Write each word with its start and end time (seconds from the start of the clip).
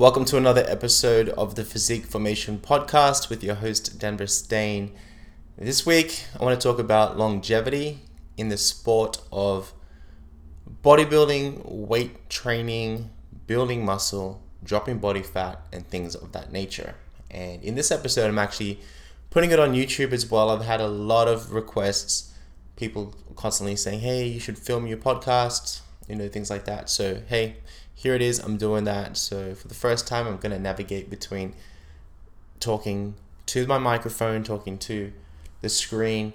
Welcome 0.00 0.24
to 0.24 0.38
another 0.38 0.64
episode 0.66 1.28
of 1.28 1.56
the 1.56 1.62
Physique 1.62 2.06
Formation 2.06 2.56
Podcast 2.56 3.28
with 3.28 3.44
your 3.44 3.56
host, 3.56 3.98
Denver 3.98 4.26
Steyn. 4.26 4.92
This 5.58 5.84
week, 5.84 6.24
I 6.40 6.42
want 6.42 6.58
to 6.58 6.68
talk 6.68 6.78
about 6.78 7.18
longevity 7.18 7.98
in 8.38 8.48
the 8.48 8.56
sport 8.56 9.20
of 9.30 9.74
bodybuilding, 10.82 11.70
weight 11.70 12.30
training, 12.30 13.10
building 13.46 13.84
muscle, 13.84 14.40
dropping 14.64 15.00
body 15.00 15.22
fat, 15.22 15.60
and 15.70 15.86
things 15.86 16.14
of 16.14 16.32
that 16.32 16.50
nature. 16.50 16.94
And 17.30 17.62
in 17.62 17.74
this 17.74 17.90
episode, 17.90 18.28
I'm 18.28 18.38
actually 18.38 18.80
putting 19.28 19.50
it 19.50 19.60
on 19.60 19.74
YouTube 19.74 20.12
as 20.12 20.30
well. 20.30 20.48
I've 20.48 20.64
had 20.64 20.80
a 20.80 20.88
lot 20.88 21.28
of 21.28 21.52
requests, 21.52 22.32
people 22.74 23.14
constantly 23.36 23.76
saying, 23.76 24.00
hey, 24.00 24.26
you 24.28 24.40
should 24.40 24.56
film 24.56 24.86
your 24.86 24.96
podcast, 24.96 25.82
you 26.08 26.16
know, 26.16 26.28
things 26.30 26.48
like 26.48 26.64
that. 26.64 26.88
So, 26.88 27.20
hey, 27.28 27.56
here 28.00 28.14
it 28.14 28.22
is. 28.22 28.38
I'm 28.38 28.56
doing 28.56 28.84
that. 28.84 29.18
So, 29.18 29.54
for 29.54 29.68
the 29.68 29.74
first 29.74 30.06
time, 30.06 30.26
I'm 30.26 30.38
going 30.38 30.52
to 30.52 30.58
navigate 30.58 31.10
between 31.10 31.52
talking 32.58 33.14
to 33.44 33.66
my 33.66 33.76
microphone, 33.76 34.42
talking 34.42 34.78
to 34.78 35.12
the 35.60 35.68
screen, 35.68 36.32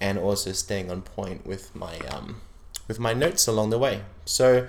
and 0.00 0.18
also 0.18 0.52
staying 0.52 0.90
on 0.90 1.02
point 1.02 1.46
with 1.46 1.76
my 1.76 1.98
um, 2.08 2.40
with 2.88 2.98
my 2.98 3.12
notes 3.12 3.46
along 3.46 3.68
the 3.68 3.78
way. 3.78 4.00
So, 4.24 4.66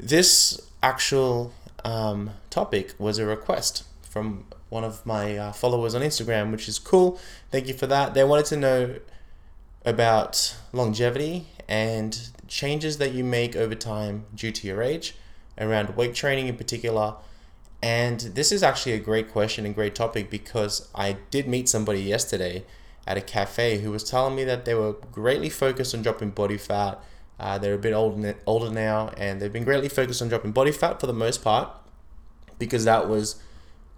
this 0.00 0.58
actual 0.82 1.52
um, 1.84 2.30
topic 2.48 2.94
was 2.98 3.18
a 3.18 3.26
request 3.26 3.84
from 4.00 4.46
one 4.70 4.82
of 4.82 5.04
my 5.04 5.36
uh, 5.36 5.52
followers 5.52 5.94
on 5.94 6.00
Instagram, 6.00 6.52
which 6.52 6.70
is 6.70 6.78
cool. 6.78 7.20
Thank 7.50 7.68
you 7.68 7.74
for 7.74 7.86
that. 7.86 8.14
They 8.14 8.24
wanted 8.24 8.46
to 8.46 8.56
know 8.56 8.94
about 9.84 10.56
longevity 10.72 11.48
and 11.68 12.30
changes 12.48 12.96
that 12.96 13.12
you 13.12 13.22
make 13.22 13.54
over 13.54 13.74
time 13.74 14.24
due 14.34 14.52
to 14.52 14.66
your 14.66 14.80
age, 14.82 15.14
around 15.58 15.96
weight 15.96 16.14
training 16.14 16.48
in 16.48 16.56
particular. 16.56 17.14
And 17.82 18.20
this 18.20 18.52
is 18.52 18.62
actually 18.62 18.92
a 18.92 18.98
great 18.98 19.30
question 19.30 19.66
and 19.66 19.74
great 19.74 19.94
topic 19.94 20.30
because 20.30 20.88
I 20.94 21.18
did 21.30 21.46
meet 21.46 21.68
somebody 21.68 22.00
yesterday 22.00 22.64
at 23.06 23.16
a 23.16 23.20
cafe 23.20 23.78
who 23.78 23.90
was 23.90 24.02
telling 24.02 24.34
me 24.34 24.44
that 24.44 24.64
they 24.64 24.74
were 24.74 24.94
greatly 25.12 25.50
focused 25.50 25.94
on 25.94 26.02
dropping 26.02 26.30
body 26.30 26.56
fat. 26.56 27.00
Uh, 27.38 27.58
they're 27.58 27.74
a 27.74 27.78
bit 27.78 27.92
older, 27.92 28.34
older 28.46 28.70
now 28.70 29.10
and 29.16 29.40
they've 29.40 29.52
been 29.52 29.64
greatly 29.64 29.88
focused 29.90 30.22
on 30.22 30.28
dropping 30.28 30.52
body 30.52 30.72
fat 30.72 30.98
for 30.98 31.06
the 31.06 31.12
most 31.12 31.44
part 31.44 31.68
because 32.58 32.84
that 32.84 33.08
was 33.08 33.36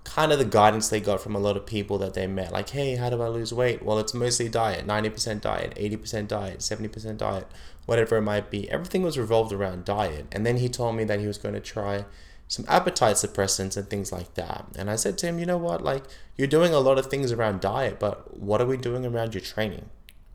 kind 0.09 0.33
of 0.33 0.39
the 0.39 0.45
guidance 0.45 0.89
they 0.89 1.01
got 1.01 1.21
from 1.21 1.35
a 1.35 1.39
lot 1.39 1.57
of 1.57 1.67
people 1.67 1.99
that 1.99 2.15
they 2.15 2.27
met. 2.27 2.53
Like, 2.53 2.71
hey, 2.71 2.97
how 2.97 3.11
do 3.11 3.21
I 3.21 3.29
lose 3.29 3.53
weight? 3.53 3.83
Well, 3.83 3.99
it's 3.99 4.15
mostly 4.15 4.49
diet 4.49 4.87
90% 4.87 5.41
diet, 5.41 5.75
80% 5.77 6.29
diet, 6.29 6.59
70% 6.61 7.17
diet, 7.19 7.47
whatever 7.87 8.17
it 8.17 8.23
might 8.23 8.51
be. 8.51 8.71
Everything 8.71 9.03
was 9.03 9.19
revolved 9.19 9.53
around 9.53 9.85
diet. 9.85 10.27
And 10.33 10.47
then 10.47 10.57
he 10.57 10.69
told 10.69 10.97
me 10.97 11.05
that 11.05 11.21
he 11.21 11.27
was 11.27 11.39
going 11.39 11.55
to 11.55 11.61
try 11.61 12.07
some 12.49 12.65
appetite 12.69 13.17
suppressants 13.17 13.77
and 13.77 13.91
things 13.91 14.11
like 14.11 14.35
that. 14.35 14.65
And 14.77 14.91
I 14.91 14.97
said 14.97 15.19
to 15.19 15.27
him, 15.27 15.39
you 15.39 15.45
know 15.47 15.59
what? 15.59 15.85
Like, 15.85 16.05
you're 16.37 16.49
doing 16.49 16.73
a 16.73 16.81
lot 16.81 16.99
of 16.99 17.07
things 17.07 17.31
around 17.31 17.61
diet, 17.61 18.01
but 18.01 18.39
what 18.39 18.63
are 18.63 18.67
we 18.67 18.79
doing 18.79 19.05
around 19.05 19.35
your 19.35 19.43
training? 19.43 19.91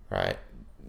Right? 0.09 0.37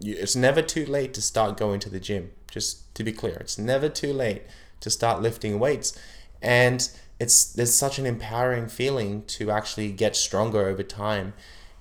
it's 0.03 0.37
never 0.37 0.63
too 0.63 0.85
late 0.87 1.15
to 1.15 1.23
start 1.23 1.57
going 1.57 1.81
to 1.81 1.91
the 1.91 2.01
gym. 2.01 2.33
Just 2.51 2.95
to 2.95 3.05
be 3.05 3.13
clear, 3.13 3.37
it's 3.37 3.59
never 3.59 3.89
too 3.89 4.13
late 4.13 4.43
to 4.81 4.91
start 4.91 5.23
lifting 5.23 5.59
weights. 5.59 5.99
And 6.43 6.89
it's 7.25 7.45
there's 7.57 7.75
such 7.75 7.99
an 7.99 8.05
empowering 8.05 8.69
feeling 8.69 9.25
to 9.37 9.51
actually 9.51 9.91
get 9.93 10.15
stronger 10.15 10.69
over 10.69 10.83
time. 10.83 11.33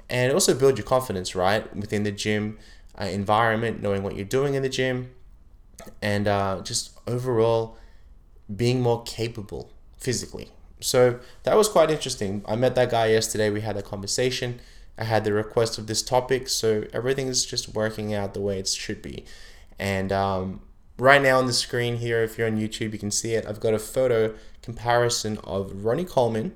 And 0.10 0.32
also 0.32 0.54
build 0.54 0.78
your 0.78 0.86
confidence 0.86 1.36
right 1.36 1.64
within 1.76 2.04
the 2.04 2.12
gym 2.12 2.58
uh, 3.00 3.06
environment 3.06 3.82
knowing 3.82 4.04
what 4.04 4.16
you're 4.16 4.34
doing 4.40 4.54
in 4.54 4.64
the 4.64 4.70
gym. 4.70 5.12
And 6.02 6.28
uh, 6.28 6.62
just 6.64 6.98
overall 7.08 7.78
being 8.64 8.82
more 8.82 9.04
capable 9.04 9.72
physically. 9.98 10.50
So 10.80 11.20
that 11.44 11.56
was 11.58 11.68
quite 11.68 11.90
interesting. 11.92 12.44
I 12.48 12.56
met 12.56 12.76
that 12.76 12.90
guy 12.92 13.08
yesterday. 13.08 13.50
We 13.50 13.62
had 13.62 13.76
a 13.76 13.82
conversation. 13.82 14.60
I 14.98 15.06
had 15.06 15.24
the 15.26 15.34
request 15.34 15.78
of 15.78 15.88
this 15.88 16.02
topic. 16.02 16.48
So 16.48 16.86
everything 16.94 17.28
is 17.28 17.46
just 17.46 17.74
working 17.74 18.14
out 18.14 18.34
the 18.34 18.42
way 18.42 18.60
it 18.60 18.68
should 18.68 19.02
be. 19.02 19.26
And 19.78 20.12
um, 20.14 20.62
right 20.98 21.22
now 21.22 21.38
on 21.40 21.48
the 21.48 21.54
screen 21.54 21.98
here, 21.98 22.24
if 22.24 22.38
you're 22.38 22.48
on 22.48 22.58
YouTube, 22.58 22.94
you 22.94 23.00
can 23.00 23.12
see 23.12 23.34
it. 23.34 23.46
I've 23.46 23.60
got 23.60 23.74
a 23.74 23.80
photo 23.80 24.36
comparison 24.64 25.38
of 25.44 25.86
Ronnie 25.86 26.06
Coleman 26.06 26.56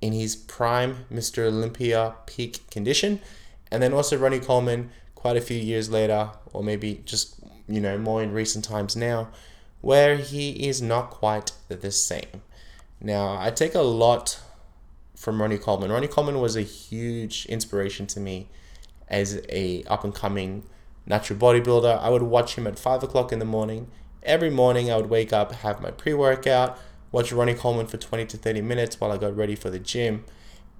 in 0.00 0.12
his 0.12 0.34
prime 0.34 1.04
Mr. 1.12 1.46
Olympia 1.46 2.14
peak 2.26 2.68
condition, 2.70 3.20
and 3.70 3.82
then 3.82 3.92
also 3.92 4.18
Ronnie 4.18 4.40
Coleman 4.40 4.90
quite 5.14 5.36
a 5.36 5.40
few 5.40 5.58
years 5.58 5.90
later, 5.90 6.30
or 6.52 6.64
maybe 6.64 7.02
just 7.04 7.36
you 7.68 7.80
know 7.80 7.98
more 7.98 8.22
in 8.22 8.32
recent 8.32 8.64
times 8.64 8.96
now, 8.96 9.28
where 9.80 10.16
he 10.16 10.66
is 10.68 10.82
not 10.82 11.10
quite 11.10 11.52
the 11.68 11.92
same. 11.92 12.42
Now 13.00 13.36
I 13.38 13.50
take 13.50 13.74
a 13.74 13.82
lot 13.82 14.40
from 15.14 15.40
Ronnie 15.40 15.58
Coleman. 15.58 15.92
Ronnie 15.92 16.08
Coleman 16.08 16.40
was 16.40 16.56
a 16.56 16.62
huge 16.62 17.44
inspiration 17.46 18.06
to 18.08 18.20
me 18.20 18.48
as 19.08 19.42
a 19.50 19.84
up 19.84 20.02
and 20.02 20.14
coming 20.14 20.64
natural 21.04 21.38
bodybuilder. 21.38 22.00
I 22.00 22.08
would 22.08 22.22
watch 22.22 22.56
him 22.56 22.66
at 22.66 22.78
five 22.78 23.02
o'clock 23.02 23.32
in 23.32 23.38
the 23.38 23.44
morning. 23.44 23.88
Every 24.22 24.50
morning, 24.50 24.90
I 24.90 24.96
would 24.96 25.10
wake 25.10 25.32
up, 25.32 25.52
have 25.52 25.80
my 25.80 25.90
pre 25.90 26.14
workout, 26.14 26.78
watch 27.12 27.32
Ronnie 27.32 27.54
Coleman 27.54 27.86
for 27.86 27.96
20 27.96 28.26
to 28.26 28.36
30 28.36 28.62
minutes 28.62 29.00
while 29.00 29.12
I 29.12 29.18
got 29.18 29.36
ready 29.36 29.54
for 29.54 29.70
the 29.70 29.78
gym. 29.78 30.24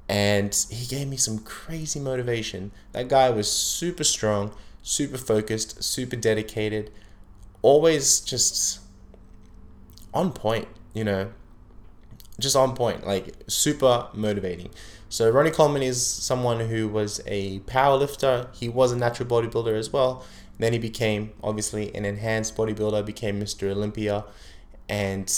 And 0.09 0.55
he 0.71 0.87
gave 0.87 1.09
me 1.09 1.17
some 1.17 1.39
crazy 1.39 2.01
motivation. 2.01 2.73
That 2.93 3.09
guy 3.09 3.31
was 3.31 3.51
super 3.51 4.05
strong, 4.05 4.53
super 4.83 5.19
focused, 5.19 5.85
super 5.85 6.17
dedicated, 6.17 6.91
always 7.63 8.21
just 8.21 8.81
on 10.13 10.33
point, 10.33 10.67
you 10.95 11.05
know, 11.05 11.31
just 12.41 12.57
on 12.57 12.75
point, 12.75 13.07
like 13.07 13.35
super 13.47 14.09
motivating. 14.13 14.71
So 15.09 15.31
Ronnie 15.31 15.51
Coleman 15.51 15.83
is 15.83 16.05
someone 16.05 16.61
who 16.61 16.89
was 16.89 17.21
a 17.27 17.61
power 17.61 17.97
lifter. 17.97 18.49
He 18.53 18.69
was 18.69 18.93
a 18.93 18.97
natural 18.97 19.29
bodybuilder 19.29 19.77
as 19.77 19.93
well. 19.93 20.25
Then 20.59 20.73
he 20.73 20.79
became 20.79 21.33
obviously 21.43 21.95
an 21.95 22.05
enhanced 22.05 22.57
bodybuilder, 22.57 23.05
became 23.05 23.41
Mr. 23.41 23.71
Olympia, 23.71 24.25
and 24.89 25.29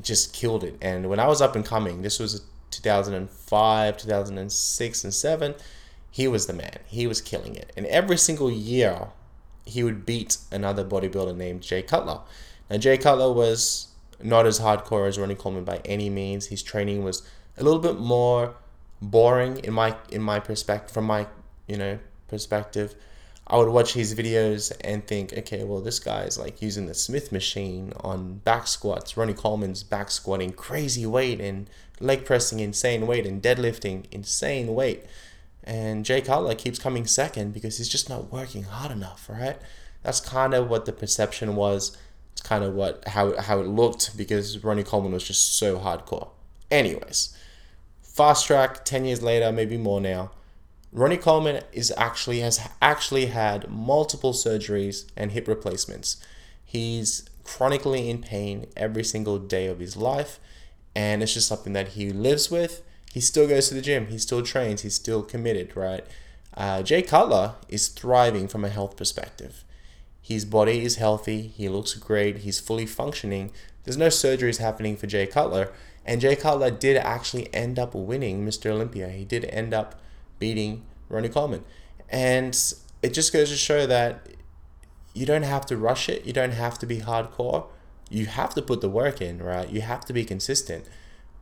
just 0.00 0.32
killed 0.32 0.64
it. 0.64 0.76
And 0.80 1.08
when 1.08 1.20
I 1.20 1.26
was 1.26 1.40
up 1.40 1.56
and 1.56 1.64
coming, 1.64 2.02
this 2.02 2.18
was 2.18 2.42
2005, 2.70 3.96
2006, 3.96 5.04
and 5.04 5.14
seven. 5.14 5.54
He 6.10 6.28
was 6.28 6.46
the 6.46 6.52
man. 6.52 6.78
He 6.86 7.06
was 7.06 7.20
killing 7.20 7.54
it. 7.56 7.72
And 7.76 7.86
every 7.86 8.16
single 8.16 8.50
year, 8.50 9.08
he 9.64 9.82
would 9.82 10.06
beat 10.06 10.38
another 10.50 10.84
bodybuilder 10.84 11.36
named 11.36 11.62
Jay 11.62 11.82
Cutler. 11.82 12.20
Now 12.70 12.78
Jay 12.78 12.96
Cutler 12.96 13.32
was 13.32 13.88
not 14.22 14.46
as 14.46 14.60
hardcore 14.60 15.08
as 15.08 15.18
Ronnie 15.18 15.34
Coleman 15.34 15.64
by 15.64 15.80
any 15.84 16.08
means. 16.08 16.46
His 16.46 16.62
training 16.62 17.04
was 17.04 17.22
a 17.58 17.62
little 17.62 17.80
bit 17.80 17.98
more 17.98 18.54
boring 19.02 19.58
in 19.58 19.74
my 19.74 19.94
in 20.10 20.22
my 20.22 20.40
perspective 20.40 20.92
from 20.92 21.04
my 21.04 21.26
you 21.66 21.76
know 21.76 21.98
perspective 22.28 22.94
i 23.46 23.56
would 23.56 23.68
watch 23.68 23.92
his 23.92 24.14
videos 24.14 24.72
and 24.82 25.06
think 25.06 25.32
okay 25.32 25.64
well 25.64 25.80
this 25.80 25.98
guy's 25.98 26.38
like 26.38 26.60
using 26.60 26.86
the 26.86 26.94
smith 26.94 27.30
machine 27.30 27.92
on 28.00 28.38
back 28.38 28.66
squats 28.66 29.16
ronnie 29.16 29.34
coleman's 29.34 29.82
back 29.82 30.10
squatting 30.10 30.52
crazy 30.52 31.06
weight 31.06 31.40
and 31.40 31.68
leg 32.00 32.24
pressing 32.24 32.60
insane 32.60 33.06
weight 33.06 33.26
and 33.26 33.42
deadlifting 33.42 34.04
insane 34.10 34.74
weight. 34.74 35.04
And 35.64 36.04
jay 36.04 36.20
cutler 36.20 36.54
keeps 36.54 36.78
coming 36.78 37.06
second 37.06 37.52
because 37.52 37.78
he's 37.78 37.88
just 37.88 38.08
not 38.08 38.32
working 38.32 38.64
hard 38.64 38.92
enough 38.92 39.28
right? 39.28 39.58
That's 40.02 40.20
kind 40.20 40.54
of 40.54 40.68
what 40.70 40.86
the 40.86 40.92
perception 40.92 41.56
was. 41.56 41.96
It's 42.32 42.42
kind 42.42 42.62
of 42.62 42.74
what 42.74 43.08
how, 43.08 43.36
how 43.40 43.60
it 43.60 43.66
looked 43.66 44.16
because 44.16 44.62
ronnie 44.62 44.84
coleman 44.84 45.12
was 45.12 45.24
just 45.24 45.56
so 45.56 45.78
hardcore. 45.78 46.28
Anyways 46.70 47.36
Fast 48.02 48.46
track, 48.46 48.82
10 48.86 49.04
years 49.04 49.22
later, 49.22 49.52
maybe 49.52 49.76
more 49.76 50.00
now. 50.00 50.30
Ronnie 50.92 51.16
Coleman 51.16 51.62
is 51.72 51.92
actually 51.96 52.40
has 52.40 52.60
actually 52.80 53.26
had 53.26 53.68
multiple 53.68 54.32
surgeries 54.32 55.06
and 55.16 55.32
hip 55.32 55.48
replacements. 55.48 56.16
He's 56.64 57.28
chronically 57.44 58.08
in 58.08 58.22
pain 58.22 58.66
every 58.76 59.04
single 59.04 59.38
day 59.38 59.66
of 59.66 59.78
his 59.78 59.96
life, 59.96 60.40
and 60.94 61.22
it's 61.22 61.34
just 61.34 61.48
something 61.48 61.72
that 61.74 61.88
he 61.88 62.10
lives 62.10 62.50
with. 62.50 62.82
He 63.12 63.20
still 63.20 63.48
goes 63.48 63.68
to 63.68 63.74
the 63.74 63.82
gym, 63.82 64.08
he 64.08 64.18
still 64.18 64.42
trains, 64.42 64.82
he's 64.82 64.94
still 64.94 65.22
committed, 65.22 65.76
right? 65.76 66.04
Uh, 66.56 66.82
Jay 66.82 67.02
Cutler 67.02 67.54
is 67.68 67.88
thriving 67.88 68.48
from 68.48 68.64
a 68.64 68.68
health 68.68 68.96
perspective. 68.96 69.64
His 70.20 70.44
body 70.44 70.84
is 70.84 70.96
healthy, 70.96 71.48
he 71.48 71.68
looks 71.68 71.94
great, 71.94 72.38
he's 72.38 72.58
fully 72.58 72.86
functioning. 72.86 73.52
There's 73.84 73.96
no 73.96 74.08
surgeries 74.08 74.58
happening 74.58 74.96
for 74.96 75.06
Jay 75.06 75.26
Cutler, 75.26 75.72
and 76.04 76.20
Jay 76.20 76.36
Cutler 76.36 76.70
did 76.70 76.96
actually 76.96 77.52
end 77.54 77.78
up 77.78 77.94
winning 77.94 78.44
Mr. 78.44 78.70
Olympia. 78.70 79.08
He 79.08 79.24
did 79.24 79.44
end 79.46 79.72
up 79.72 80.00
beating 80.38 80.84
Ronnie 81.08 81.28
Coleman. 81.28 81.64
And 82.08 82.56
it 83.02 83.14
just 83.14 83.32
goes 83.32 83.50
to 83.50 83.56
show 83.56 83.86
that 83.86 84.28
you 85.14 85.26
don't 85.26 85.44
have 85.44 85.66
to 85.66 85.76
rush 85.76 86.08
it. 86.08 86.24
You 86.26 86.32
don't 86.32 86.52
have 86.52 86.78
to 86.78 86.86
be 86.86 87.00
hardcore. 87.00 87.66
You 88.10 88.26
have 88.26 88.54
to 88.54 88.62
put 88.62 88.80
the 88.80 88.88
work 88.88 89.20
in, 89.20 89.38
right? 89.38 89.68
You 89.68 89.80
have 89.80 90.04
to 90.04 90.12
be 90.12 90.24
consistent. 90.24 90.84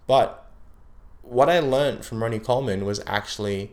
But 0.07 0.51
what 1.23 1.49
I 1.49 1.59
learned 1.59 2.05
from 2.05 2.23
Ronnie 2.23 2.39
Coleman 2.39 2.85
was 2.85 3.03
actually 3.07 3.73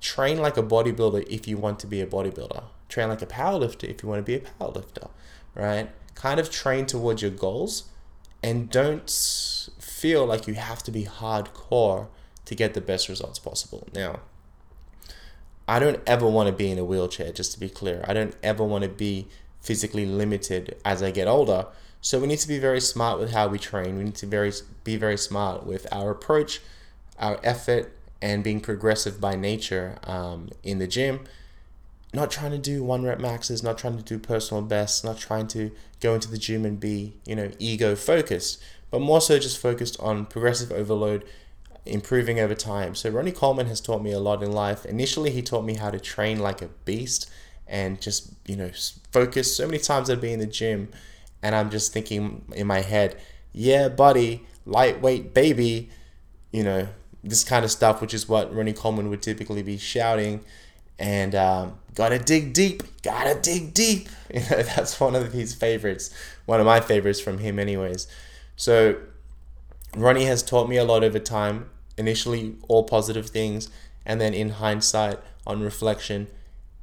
train 0.00 0.38
like 0.38 0.56
a 0.56 0.62
bodybuilder 0.62 1.26
if 1.28 1.46
you 1.46 1.56
want 1.56 1.78
to 1.80 1.86
be 1.86 2.00
a 2.00 2.06
bodybuilder. 2.06 2.64
Train 2.88 3.08
like 3.08 3.22
a 3.22 3.26
powerlifter 3.26 3.84
if 3.84 4.02
you 4.02 4.08
want 4.08 4.18
to 4.18 4.22
be 4.22 4.34
a 4.34 4.40
powerlifter, 4.40 5.10
right? 5.54 5.90
Kind 6.14 6.40
of 6.40 6.50
train 6.50 6.86
towards 6.86 7.22
your 7.22 7.30
goals 7.30 7.84
and 8.42 8.70
don't 8.70 9.10
feel 9.78 10.26
like 10.26 10.46
you 10.46 10.54
have 10.54 10.82
to 10.84 10.90
be 10.90 11.04
hardcore 11.04 12.08
to 12.44 12.54
get 12.54 12.74
the 12.74 12.80
best 12.80 13.08
results 13.08 13.38
possible. 13.38 13.88
Now, 13.94 14.20
I 15.68 15.78
don't 15.78 16.00
ever 16.06 16.28
want 16.28 16.46
to 16.48 16.52
be 16.52 16.70
in 16.70 16.78
a 16.78 16.84
wheelchair, 16.84 17.32
just 17.32 17.52
to 17.52 17.60
be 17.60 17.68
clear. 17.68 18.04
I 18.06 18.14
don't 18.14 18.34
ever 18.42 18.64
want 18.64 18.84
to 18.84 18.88
be 18.88 19.26
physically 19.60 20.06
limited 20.06 20.76
as 20.84 21.02
I 21.02 21.10
get 21.10 21.26
older. 21.26 21.66
So 22.00 22.20
we 22.20 22.28
need 22.28 22.38
to 22.38 22.48
be 22.48 22.60
very 22.60 22.80
smart 22.80 23.18
with 23.18 23.32
how 23.32 23.48
we 23.48 23.58
train. 23.58 23.98
We 23.98 24.04
need 24.04 24.14
to 24.16 24.26
very 24.26 24.52
be 24.84 24.96
very 24.96 25.18
smart 25.18 25.66
with 25.66 25.88
our 25.92 26.10
approach, 26.10 26.60
our 27.18 27.40
effort, 27.42 27.92
and 28.22 28.44
being 28.44 28.60
progressive 28.60 29.20
by 29.20 29.34
nature 29.34 29.98
um, 30.04 30.50
in 30.62 30.78
the 30.78 30.86
gym. 30.86 31.24
Not 32.14 32.30
trying 32.30 32.52
to 32.52 32.58
do 32.58 32.84
one 32.84 33.02
rep 33.02 33.18
maxes, 33.18 33.62
not 33.62 33.76
trying 33.76 33.96
to 33.96 34.04
do 34.04 34.20
personal 34.20 34.62
bests, 34.62 35.02
not 35.02 35.18
trying 35.18 35.48
to 35.48 35.72
go 36.00 36.14
into 36.14 36.30
the 36.30 36.38
gym 36.38 36.64
and 36.64 36.78
be 36.78 37.14
you 37.26 37.34
know 37.34 37.50
ego 37.58 37.96
focused, 37.96 38.62
but 38.92 39.00
more 39.00 39.20
so 39.20 39.38
just 39.40 39.58
focused 39.58 39.98
on 39.98 40.26
progressive 40.26 40.70
overload 40.70 41.24
improving 41.86 42.40
over 42.40 42.54
time. 42.54 42.94
So 42.94 43.10
Ronnie 43.10 43.32
Coleman 43.32 43.66
has 43.66 43.80
taught 43.80 44.02
me 44.02 44.12
a 44.12 44.18
lot 44.18 44.42
in 44.42 44.52
life. 44.52 44.84
Initially, 44.84 45.30
he 45.30 45.42
taught 45.42 45.64
me 45.64 45.74
how 45.74 45.90
to 45.90 46.00
train 46.00 46.38
like 46.38 46.62
a 46.62 46.68
beast 46.84 47.30
and 47.66 48.00
just 48.00 48.32
you 48.46 48.56
know 48.56 48.70
focus. 49.12 49.56
So 49.56 49.66
many 49.66 49.78
times 49.78 50.10
I'd 50.10 50.20
be 50.20 50.32
in 50.32 50.38
the 50.38 50.46
gym, 50.46 50.88
and 51.42 51.54
I'm 51.54 51.70
just 51.70 51.92
thinking 51.92 52.44
in 52.54 52.66
my 52.66 52.80
head, 52.80 53.16
"Yeah, 53.52 53.88
buddy, 53.88 54.46
lightweight 54.64 55.34
baby," 55.34 55.90
you 56.52 56.62
know 56.62 56.88
this 57.24 57.44
kind 57.44 57.64
of 57.64 57.70
stuff, 57.70 58.00
which 58.00 58.14
is 58.14 58.28
what 58.28 58.54
Ronnie 58.54 58.72
Coleman 58.72 59.10
would 59.10 59.22
typically 59.22 59.62
be 59.62 59.78
shouting. 59.78 60.44
And 60.98 61.34
um, 61.34 61.78
gotta 61.94 62.18
dig 62.18 62.52
deep, 62.52 62.82
gotta 63.02 63.38
dig 63.40 63.74
deep. 63.74 64.08
You 64.34 64.40
know 64.40 64.62
that's 64.64 64.98
one 64.98 65.14
of 65.14 65.32
his 65.32 65.54
favorites, 65.54 66.12
one 66.46 66.58
of 66.58 66.66
my 66.66 66.80
favorites 66.80 67.20
from 67.20 67.38
him, 67.38 67.60
anyways. 67.60 68.08
So 68.56 68.96
Ronnie 69.96 70.24
has 70.24 70.42
taught 70.42 70.68
me 70.68 70.76
a 70.76 70.84
lot 70.84 71.04
over 71.04 71.20
time 71.20 71.70
initially 71.96 72.56
all 72.68 72.84
positive 72.84 73.28
things, 73.28 73.68
and 74.04 74.20
then 74.20 74.34
in 74.34 74.50
hindsight, 74.50 75.18
on 75.46 75.60
reflection, 75.60 76.28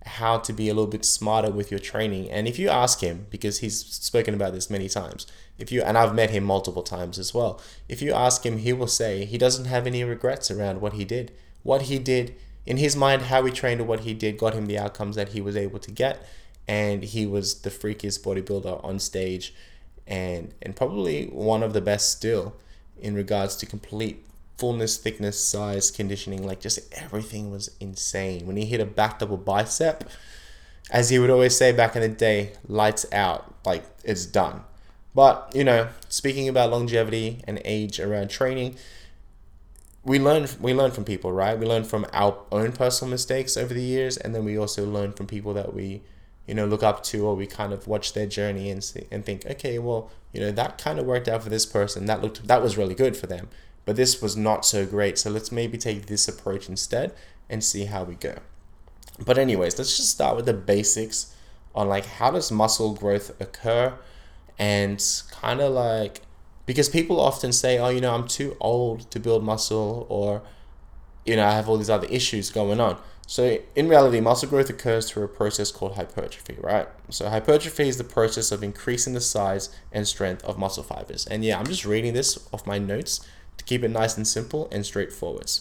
how 0.05 0.37
to 0.37 0.51
be 0.51 0.69
a 0.69 0.73
little 0.73 0.89
bit 0.89 1.05
smarter 1.05 1.49
with 1.49 1.71
your 1.71 1.79
training. 1.79 2.29
And 2.29 2.47
if 2.47 2.59
you 2.59 2.69
ask 2.69 2.99
him, 3.01 3.27
because 3.29 3.59
he's 3.59 3.85
spoken 3.85 4.33
about 4.33 4.53
this 4.53 4.69
many 4.69 4.89
times, 4.89 5.27
if 5.57 5.71
you 5.71 5.81
and 5.81 5.97
I've 5.97 6.15
met 6.15 6.29
him 6.29 6.43
multiple 6.43 6.83
times 6.83 7.17
as 7.17 7.33
well, 7.33 7.61
if 7.87 8.01
you 8.01 8.13
ask 8.13 8.45
him, 8.45 8.57
he 8.57 8.73
will 8.73 8.87
say 8.87 9.25
he 9.25 9.37
doesn't 9.37 9.65
have 9.65 9.87
any 9.87 10.03
regrets 10.03 10.51
around 10.51 10.81
what 10.81 10.93
he 10.93 11.05
did. 11.05 11.31
What 11.63 11.83
he 11.83 11.99
did 11.99 12.35
in 12.65 12.77
his 12.77 12.95
mind, 12.95 13.23
how 13.23 13.45
he 13.45 13.51
trained 13.51 13.81
or 13.81 13.85
what 13.85 14.01
he 14.01 14.13
did 14.13 14.37
got 14.37 14.53
him 14.53 14.65
the 14.65 14.77
outcomes 14.77 15.15
that 15.15 15.29
he 15.29 15.41
was 15.41 15.55
able 15.55 15.79
to 15.79 15.91
get. 15.91 16.25
And 16.67 17.03
he 17.03 17.25
was 17.25 17.61
the 17.61 17.69
freakiest 17.69 18.23
bodybuilder 18.23 18.83
on 18.83 18.99
stage 18.99 19.53
and 20.07 20.53
and 20.61 20.75
probably 20.75 21.25
one 21.27 21.63
of 21.63 21.73
the 21.73 21.81
best 21.81 22.11
still 22.11 22.55
in 22.99 23.15
regards 23.15 23.55
to 23.57 23.65
complete 23.65 24.25
fullness, 24.57 24.97
thickness, 24.97 25.39
size, 25.39 25.91
conditioning, 25.91 26.45
like 26.45 26.59
just 26.59 26.79
everything 26.93 27.51
was 27.51 27.75
insane. 27.79 28.45
When 28.45 28.57
he 28.57 28.65
hit 28.65 28.79
a 28.79 28.85
back 28.85 29.19
double 29.19 29.37
bicep, 29.37 30.09
as 30.91 31.09
he 31.09 31.19
would 31.19 31.29
always 31.29 31.57
say 31.57 31.71
back 31.71 31.95
in 31.95 32.01
the 32.01 32.07
day, 32.07 32.53
lights 32.67 33.05
out, 33.11 33.53
like 33.65 33.83
it's 34.03 34.25
done. 34.25 34.63
But, 35.15 35.51
you 35.53 35.63
know, 35.63 35.89
speaking 36.09 36.49
about 36.49 36.71
longevity 36.71 37.41
and 37.45 37.61
age 37.65 37.99
around 37.99 38.29
training, 38.29 38.75
we 40.03 40.19
learn 40.19 40.47
we 40.59 40.73
learn 40.73 40.91
from 40.91 41.05
people, 41.05 41.31
right? 41.31 41.57
We 41.57 41.65
learn 41.65 41.83
from 41.83 42.05
our 42.11 42.37
own 42.51 42.73
personal 42.73 43.09
mistakes 43.09 43.55
over 43.55 43.73
the 43.73 43.81
years 43.81 44.17
and 44.17 44.35
then 44.35 44.43
we 44.43 44.57
also 44.57 44.85
learn 44.85 45.13
from 45.13 45.27
people 45.27 45.53
that 45.53 45.73
we 45.73 46.01
you 46.47 46.53
know 46.53 46.65
look 46.65 46.83
up 46.83 47.03
to 47.03 47.25
or 47.25 47.35
we 47.35 47.47
kind 47.47 47.73
of 47.73 47.87
watch 47.87 48.13
their 48.13 48.25
journey 48.25 48.69
and 48.69 48.83
see, 48.83 49.05
and 49.11 49.25
think 49.25 49.45
okay 49.45 49.79
well 49.79 50.11
you 50.33 50.41
know 50.41 50.51
that 50.51 50.77
kind 50.77 50.99
of 50.99 51.05
worked 51.05 51.27
out 51.27 51.43
for 51.43 51.49
this 51.49 51.65
person 51.65 52.05
that 52.05 52.21
looked 52.21 52.45
that 52.47 52.61
was 52.61 52.77
really 52.77 52.95
good 52.95 53.15
for 53.15 53.27
them 53.27 53.47
but 53.85 53.95
this 53.95 54.21
was 54.21 54.35
not 54.37 54.65
so 54.65 54.85
great. 54.85 55.17
So 55.17 55.29
let's 55.29 55.51
maybe 55.51 55.77
take 55.77 56.05
this 56.05 56.27
approach 56.27 56.69
instead 56.69 57.13
and 57.49 57.63
see 57.63 57.85
how 57.85 58.03
we 58.03 58.15
go. 58.15 58.39
But 59.23 59.37
anyways, 59.37 59.77
let's 59.77 59.97
just 59.97 60.11
start 60.11 60.35
with 60.35 60.45
the 60.45 60.53
basics 60.53 61.35
on 61.75 61.87
like 61.89 62.05
how 62.05 62.31
does 62.31 62.51
muscle 62.51 62.93
growth 62.93 63.39
occur 63.41 63.93
and 64.57 65.03
kind 65.31 65.59
of 65.59 65.73
like 65.73 66.21
because 66.65 66.87
people 66.87 67.19
often 67.19 67.51
say, 67.51 67.77
"Oh, 67.77 67.89
you 67.89 68.01
know, 68.01 68.13
I'm 68.13 68.27
too 68.27 68.55
old 68.59 69.11
to 69.11 69.19
build 69.19 69.43
muscle," 69.43 70.05
or 70.09 70.41
you 71.25 71.35
know, 71.35 71.45
I 71.45 71.51
have 71.51 71.69
all 71.69 71.77
these 71.77 71.89
other 71.89 72.07
issues 72.07 72.49
going 72.49 72.79
on. 72.79 72.97
So 73.25 73.59
in 73.75 73.87
reality, 73.87 74.19
muscle 74.19 74.49
growth 74.49 74.69
occurs 74.69 75.09
through 75.09 75.23
a 75.23 75.27
process 75.27 75.71
called 75.71 75.95
hypertrophy, 75.95 76.57
right? 76.59 76.87
So 77.09 77.29
hypertrophy 77.29 77.87
is 77.87 77.97
the 77.97 78.03
process 78.03 78.51
of 78.51 78.63
increasing 78.63 79.13
the 79.13 79.21
size 79.21 79.69
and 79.91 80.07
strength 80.07 80.43
of 80.43 80.57
muscle 80.57 80.83
fibers. 80.83 81.25
And 81.25 81.43
yeah, 81.43 81.57
I'm 81.57 81.65
just 81.65 81.85
reading 81.85 82.13
this 82.13 82.37
off 82.51 82.67
my 82.67 82.77
notes 82.77 83.25
to 83.57 83.63
keep 83.65 83.83
it 83.83 83.89
nice 83.89 84.17
and 84.17 84.27
simple 84.27 84.67
and 84.71 84.85
straightforward. 84.85 85.51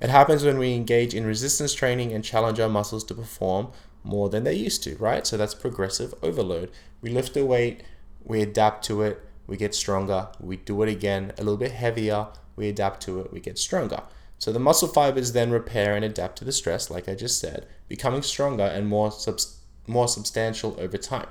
It 0.00 0.10
happens 0.10 0.44
when 0.44 0.58
we 0.58 0.74
engage 0.74 1.14
in 1.14 1.26
resistance 1.26 1.74
training 1.74 2.12
and 2.12 2.24
challenge 2.24 2.58
our 2.58 2.68
muscles 2.68 3.04
to 3.04 3.14
perform 3.14 3.68
more 4.02 4.28
than 4.28 4.44
they 4.44 4.54
used 4.54 4.82
to, 4.84 4.96
right? 4.96 5.26
So 5.26 5.36
that's 5.36 5.54
progressive 5.54 6.14
overload. 6.22 6.70
We 7.02 7.10
lift 7.10 7.36
a 7.36 7.44
weight, 7.44 7.82
we 8.24 8.40
adapt 8.40 8.84
to 8.86 9.02
it, 9.02 9.20
we 9.46 9.56
get 9.56 9.74
stronger, 9.74 10.28
we 10.40 10.56
do 10.56 10.80
it 10.82 10.88
again 10.88 11.32
a 11.36 11.42
little 11.42 11.56
bit 11.56 11.72
heavier, 11.72 12.28
we 12.56 12.68
adapt 12.68 13.02
to 13.02 13.20
it, 13.20 13.32
we 13.32 13.40
get 13.40 13.58
stronger. 13.58 14.02
So 14.38 14.52
the 14.52 14.58
muscle 14.58 14.88
fibers 14.88 15.32
then 15.32 15.50
repair 15.50 15.94
and 15.94 16.04
adapt 16.04 16.38
to 16.38 16.44
the 16.44 16.52
stress, 16.52 16.88
like 16.88 17.08
I 17.08 17.14
just 17.14 17.38
said, 17.38 17.66
becoming 17.88 18.22
stronger 18.22 18.64
and 18.64 18.88
more 18.88 19.12
subs- 19.12 19.58
more 19.86 20.08
substantial 20.08 20.76
over 20.78 20.96
time. 20.96 21.26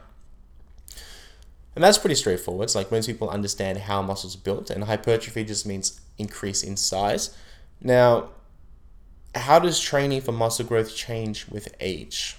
And 1.79 1.85
that's 1.85 1.97
pretty 1.97 2.15
straightforward. 2.15 2.65
It's 2.65 2.75
like 2.75 2.91
most 2.91 3.05
people 3.07 3.29
understand 3.29 3.77
how 3.77 4.01
muscles 4.01 4.35
are 4.35 4.39
built, 4.39 4.69
and 4.69 4.83
hypertrophy 4.83 5.45
just 5.45 5.65
means 5.65 6.01
increase 6.17 6.61
in 6.61 6.75
size. 6.75 7.33
Now, 7.79 8.31
how 9.33 9.59
does 9.59 9.79
training 9.79 10.19
for 10.19 10.33
muscle 10.33 10.65
growth 10.65 10.93
change 10.93 11.47
with 11.47 11.73
age? 11.79 12.35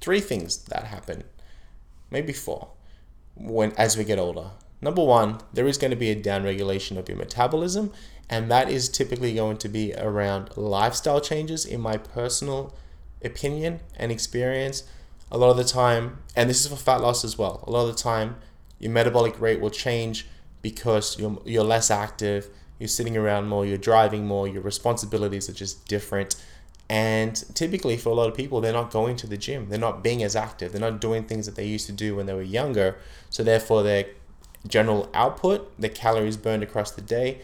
Three 0.00 0.18
things 0.18 0.64
that 0.64 0.88
happen, 0.88 1.22
maybe 2.10 2.32
four, 2.32 2.70
when 3.36 3.70
as 3.78 3.96
we 3.96 4.02
get 4.02 4.18
older. 4.18 4.50
Number 4.80 5.04
one, 5.04 5.38
there 5.52 5.68
is 5.68 5.78
going 5.78 5.92
to 5.92 5.96
be 5.96 6.10
a 6.10 6.20
downregulation 6.20 6.96
of 6.96 7.08
your 7.08 7.16
metabolism, 7.16 7.92
and 8.28 8.50
that 8.50 8.68
is 8.68 8.88
typically 8.88 9.34
going 9.34 9.58
to 9.58 9.68
be 9.68 9.94
around 9.94 10.50
lifestyle 10.56 11.20
changes, 11.20 11.64
in 11.64 11.80
my 11.80 11.96
personal 11.96 12.74
opinion 13.22 13.78
and 13.94 14.10
experience. 14.10 14.82
A 15.30 15.38
lot 15.38 15.50
of 15.50 15.56
the 15.56 15.62
time, 15.62 16.18
and 16.34 16.50
this 16.50 16.62
is 16.62 16.66
for 16.66 16.74
fat 16.74 17.00
loss 17.00 17.24
as 17.24 17.38
well, 17.38 17.62
a 17.68 17.70
lot 17.70 17.88
of 17.88 17.94
the 17.94 18.02
time, 18.02 18.34
your 18.84 18.92
metabolic 18.92 19.40
rate 19.40 19.60
will 19.62 19.70
change 19.70 20.26
because 20.60 21.18
you're, 21.18 21.40
you're 21.46 21.64
less 21.64 21.90
active, 21.90 22.50
you're 22.78 22.86
sitting 22.86 23.16
around 23.16 23.48
more, 23.48 23.64
you're 23.64 23.78
driving 23.78 24.26
more, 24.26 24.46
your 24.46 24.60
responsibilities 24.60 25.48
are 25.48 25.54
just 25.54 25.88
different. 25.88 26.36
And 26.90 27.42
typically, 27.54 27.96
for 27.96 28.10
a 28.10 28.14
lot 28.14 28.28
of 28.28 28.36
people, 28.36 28.60
they're 28.60 28.74
not 28.74 28.90
going 28.90 29.16
to 29.16 29.26
the 29.26 29.38
gym, 29.38 29.70
they're 29.70 29.78
not 29.78 30.04
being 30.04 30.22
as 30.22 30.36
active, 30.36 30.72
they're 30.72 30.82
not 30.82 31.00
doing 31.00 31.24
things 31.24 31.46
that 31.46 31.56
they 31.56 31.64
used 31.66 31.86
to 31.86 31.92
do 31.92 32.14
when 32.14 32.26
they 32.26 32.34
were 32.34 32.42
younger. 32.42 32.98
So, 33.30 33.42
therefore, 33.42 33.82
their 33.82 34.04
general 34.68 35.08
output, 35.14 35.72
the 35.80 35.88
calories 35.88 36.36
burned 36.36 36.62
across 36.62 36.90
the 36.90 37.00
day, 37.00 37.40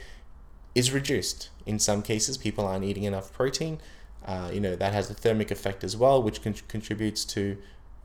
is 0.74 0.92
reduced. 0.92 1.48
In 1.64 1.78
some 1.78 2.02
cases, 2.02 2.36
people 2.36 2.66
aren't 2.66 2.84
eating 2.84 3.04
enough 3.04 3.32
protein. 3.32 3.80
Uh, 4.26 4.50
you 4.52 4.60
know, 4.60 4.76
that 4.76 4.92
has 4.92 5.08
a 5.08 5.14
thermic 5.14 5.50
effect 5.50 5.84
as 5.84 5.96
well, 5.96 6.22
which 6.22 6.42
con- 6.42 6.54
contributes 6.68 7.24
to 7.24 7.56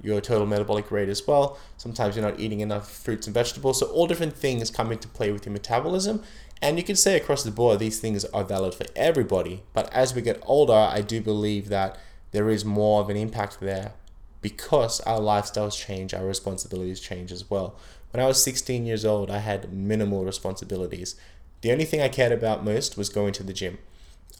your 0.05 0.21
total 0.21 0.45
metabolic 0.45 0.91
rate 0.91 1.09
as 1.09 1.25
well. 1.25 1.57
Sometimes 1.77 2.15
you're 2.15 2.25
not 2.25 2.39
eating 2.39 2.59
enough 2.59 2.89
fruits 2.91 3.27
and 3.27 3.33
vegetables. 3.33 3.79
So, 3.79 3.87
all 3.87 4.07
different 4.07 4.35
things 4.35 4.69
come 4.69 4.91
into 4.91 5.07
play 5.07 5.31
with 5.31 5.45
your 5.45 5.53
metabolism. 5.53 6.23
And 6.61 6.77
you 6.77 6.83
can 6.83 6.95
say 6.95 7.17
across 7.17 7.43
the 7.43 7.51
board, 7.51 7.79
these 7.79 7.99
things 7.99 8.23
are 8.25 8.43
valid 8.43 8.73
for 8.73 8.85
everybody. 8.95 9.63
But 9.73 9.91
as 9.91 10.13
we 10.13 10.21
get 10.21 10.41
older, 10.45 10.73
I 10.73 11.01
do 11.01 11.21
believe 11.21 11.69
that 11.69 11.97
there 12.31 12.49
is 12.49 12.63
more 12.63 13.01
of 13.01 13.09
an 13.09 13.17
impact 13.17 13.59
there 13.59 13.93
because 14.41 15.01
our 15.01 15.19
lifestyles 15.19 15.77
change, 15.77 16.13
our 16.13 16.25
responsibilities 16.25 16.99
change 16.99 17.31
as 17.31 17.49
well. 17.49 17.75
When 18.11 18.23
I 18.23 18.27
was 18.27 18.43
16 18.43 18.85
years 18.85 19.03
old, 19.03 19.29
I 19.31 19.39
had 19.39 19.73
minimal 19.73 20.23
responsibilities. 20.23 21.15
The 21.61 21.71
only 21.71 21.85
thing 21.85 22.01
I 22.01 22.09
cared 22.09 22.31
about 22.31 22.63
most 22.63 22.97
was 22.97 23.09
going 23.09 23.33
to 23.33 23.43
the 23.43 23.53
gym. 23.53 23.79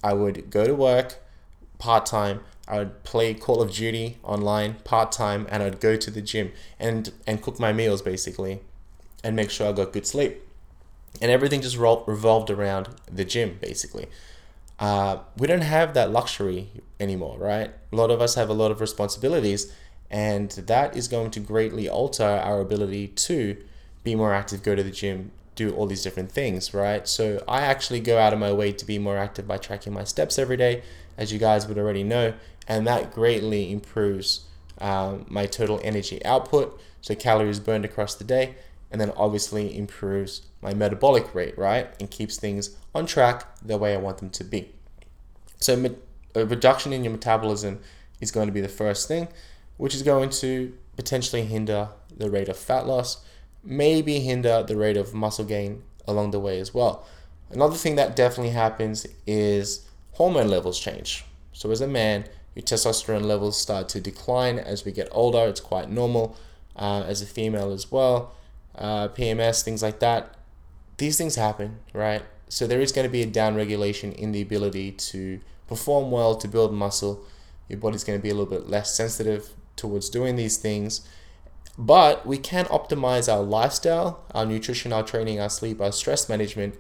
I 0.04 0.14
would 0.14 0.50
go 0.52 0.66
to 0.66 0.76
work 0.76 1.18
part 1.78 2.06
time, 2.06 2.42
I 2.68 2.80
would 2.80 3.04
play 3.04 3.34
Call 3.34 3.62
of 3.62 3.72
Duty 3.72 4.18
online 4.24 4.76
part 4.84 5.12
time, 5.12 5.46
and 5.50 5.62
I'd 5.62 5.80
go 5.80 5.96
to 5.96 6.12
the 6.12 6.22
gym 6.22 6.52
and 6.80 7.12
and 7.28 7.42
cook 7.42 7.60
my 7.60 7.72
meals 7.74 8.02
basically, 8.02 8.62
and 9.24 9.36
make 9.36 9.50
sure 9.50 9.70
I 9.70 9.72
got 9.72 9.94
good 9.94 10.08
sleep, 10.08 10.42
and 11.22 11.32
everything 11.32 11.62
just 11.62 11.78
revolved 11.78 12.50
around 12.50 12.90
the 13.12 13.26
gym 13.26 13.58
basically. 13.62 14.08
Uh, 14.78 15.20
we 15.38 15.48
don't 15.48 15.62
have 15.62 15.94
that 15.94 16.12
luxury 16.12 16.70
anymore, 17.00 17.38
right? 17.38 17.72
A 17.92 17.96
lot 17.96 18.12
of 18.12 18.22
us 18.22 18.36
have 18.36 18.50
a 18.50 18.54
lot 18.54 18.72
of 18.72 18.82
responsibilities, 18.82 19.72
and 20.10 20.52
that 20.52 20.98
is 20.98 21.08
going 21.08 21.32
to 21.32 21.40
greatly 21.40 21.88
alter 21.88 22.24
our 22.24 22.60
ability 22.60 23.08
to 23.08 23.58
be 24.04 24.16
more 24.16 24.34
active, 24.34 24.64
go 24.64 24.76
to 24.76 24.84
the 24.84 24.92
gym, 24.92 25.32
do 25.56 25.74
all 25.74 25.88
these 25.88 26.04
different 26.04 26.32
things, 26.32 26.74
right? 26.74 27.08
So 27.08 27.44
I 27.48 27.62
actually 27.62 28.02
go 28.02 28.18
out 28.18 28.34
of 28.34 28.40
my 28.40 28.52
way 28.52 28.74
to 28.74 28.86
be 28.86 29.00
more 29.00 29.18
active 29.18 29.48
by 29.48 29.58
tracking 29.58 29.94
my 29.94 30.04
steps 30.04 30.38
every 30.38 30.58
day, 30.58 30.84
as 31.18 31.32
you 31.32 31.40
guys 31.40 31.68
would 31.68 31.78
already 31.78 32.04
know 32.04 32.34
and 32.68 32.88
that 32.88 33.14
greatly 33.14 33.72
improves 33.72 34.46
um, 34.80 35.26
my 35.30 35.46
total 35.46 35.80
energy 35.84 36.24
output, 36.26 36.80
so 37.02 37.16
calories 37.16 37.60
burned 37.60 37.86
across 37.86 38.16
the 38.16 38.24
day, 38.24 38.56
and 38.92 39.00
then 39.00 39.12
obviously 39.16 39.78
improves 39.78 40.44
my 40.62 40.74
metabolic 40.74 41.34
rate, 41.34 41.58
right? 41.58 41.90
And 42.00 42.10
keeps 42.10 42.38
things 42.38 42.76
on 42.94 43.06
track 43.06 43.46
the 43.62 43.78
way 43.78 43.94
I 43.94 43.98
want 43.98 44.18
them 44.18 44.30
to 44.32 44.44
be. 44.44 44.72
So, 45.60 45.96
a 46.34 46.46
reduction 46.46 46.92
in 46.92 47.04
your 47.04 47.12
metabolism 47.12 47.80
is 48.20 48.32
going 48.32 48.48
to 48.48 48.54
be 48.54 48.62
the 48.62 48.68
first 48.68 49.08
thing, 49.08 49.28
which 49.78 49.96
is 49.96 50.04
going 50.04 50.30
to 50.30 50.76
potentially 50.96 51.44
hinder 51.44 51.90
the 52.16 52.30
rate 52.30 52.50
of 52.50 52.58
fat 52.58 52.86
loss, 52.86 53.24
maybe 53.64 54.20
hinder 54.20 54.64
the 54.64 54.76
rate 54.76 54.98
of 54.98 55.14
muscle 55.14 55.46
gain 55.46 55.84
along 56.08 56.32
the 56.32 56.40
way 56.40 56.60
as 56.60 56.74
well. 56.74 57.06
Another 57.52 57.76
thing 57.76 57.96
that 57.96 58.16
definitely 58.16 58.52
happens 58.52 59.06
is 59.26 59.88
hormone 60.16 60.50
levels 60.50 60.80
change. 60.80 61.24
So, 61.54 61.72
as 61.72 61.82
a 61.82 61.88
man, 61.88 62.26
your 62.56 62.64
testosterone 62.64 63.24
levels 63.24 63.60
start 63.60 63.88
to 63.90 64.02
decline 64.02 64.60
as 64.60 64.84
we 64.84 64.92
get 64.92 65.08
older. 65.12 65.48
It's 65.48 65.62
quite 65.62 65.90
normal. 65.90 66.38
Uh, 66.76 67.04
as 67.08 67.22
a 67.22 67.26
female 67.26 67.72
as 67.72 67.90
well, 67.90 68.36
uh, 68.78 69.08
PMS, 69.08 69.64
things 69.64 69.82
like 69.82 70.00
that. 70.00 70.36
These 70.98 71.18
things 71.18 71.36
happen, 71.36 71.80
right? 71.94 72.22
So 72.50 72.68
there 72.68 72.82
is 72.82 72.92
going 72.92 73.08
to 73.08 73.12
be 73.12 73.22
a 73.22 73.26
down 73.26 73.56
regulation 73.56 74.12
in 74.12 74.34
the 74.34 74.42
ability 74.42 74.92
to 74.92 75.40
perform 75.68 76.12
well, 76.12 76.36
to 76.36 76.48
build 76.50 76.74
muscle. 76.74 77.26
Your 77.70 77.80
body's 77.80 78.04
going 78.04 78.20
to 78.20 78.24
be 78.24 78.30
a 78.30 78.34
little 78.34 78.50
bit 78.50 78.70
less 78.70 78.94
sensitive 78.94 79.52
towards 79.78 80.10
doing 80.10 80.36
these 80.36 80.58
things. 80.58 81.08
But 81.78 82.26
we 82.26 82.38
can 82.38 82.66
optimize 82.66 83.32
our 83.32 83.42
lifestyle, 83.42 84.24
our 84.32 84.46
nutrition, 84.46 84.94
our 84.94 85.04
training, 85.04 85.40
our 85.40 85.50
sleep, 85.50 85.82
our 85.82 85.92
stress 85.92 86.30
management 86.30 86.76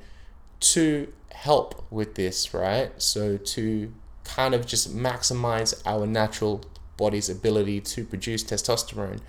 to 0.60 1.12
help 1.32 1.86
with 1.92 2.16
this, 2.16 2.54
right? 2.54 2.92
So 3.02 3.38
to 3.38 3.94
kind 4.24 4.54
of 4.54 4.66
just 4.66 4.96
maximize 4.96 5.82
our 5.86 6.06
natural 6.08 6.64
body's 6.98 7.30
ability 7.30 7.82
to 7.82 8.04
produce 8.04 8.44
testosterone 8.44 9.20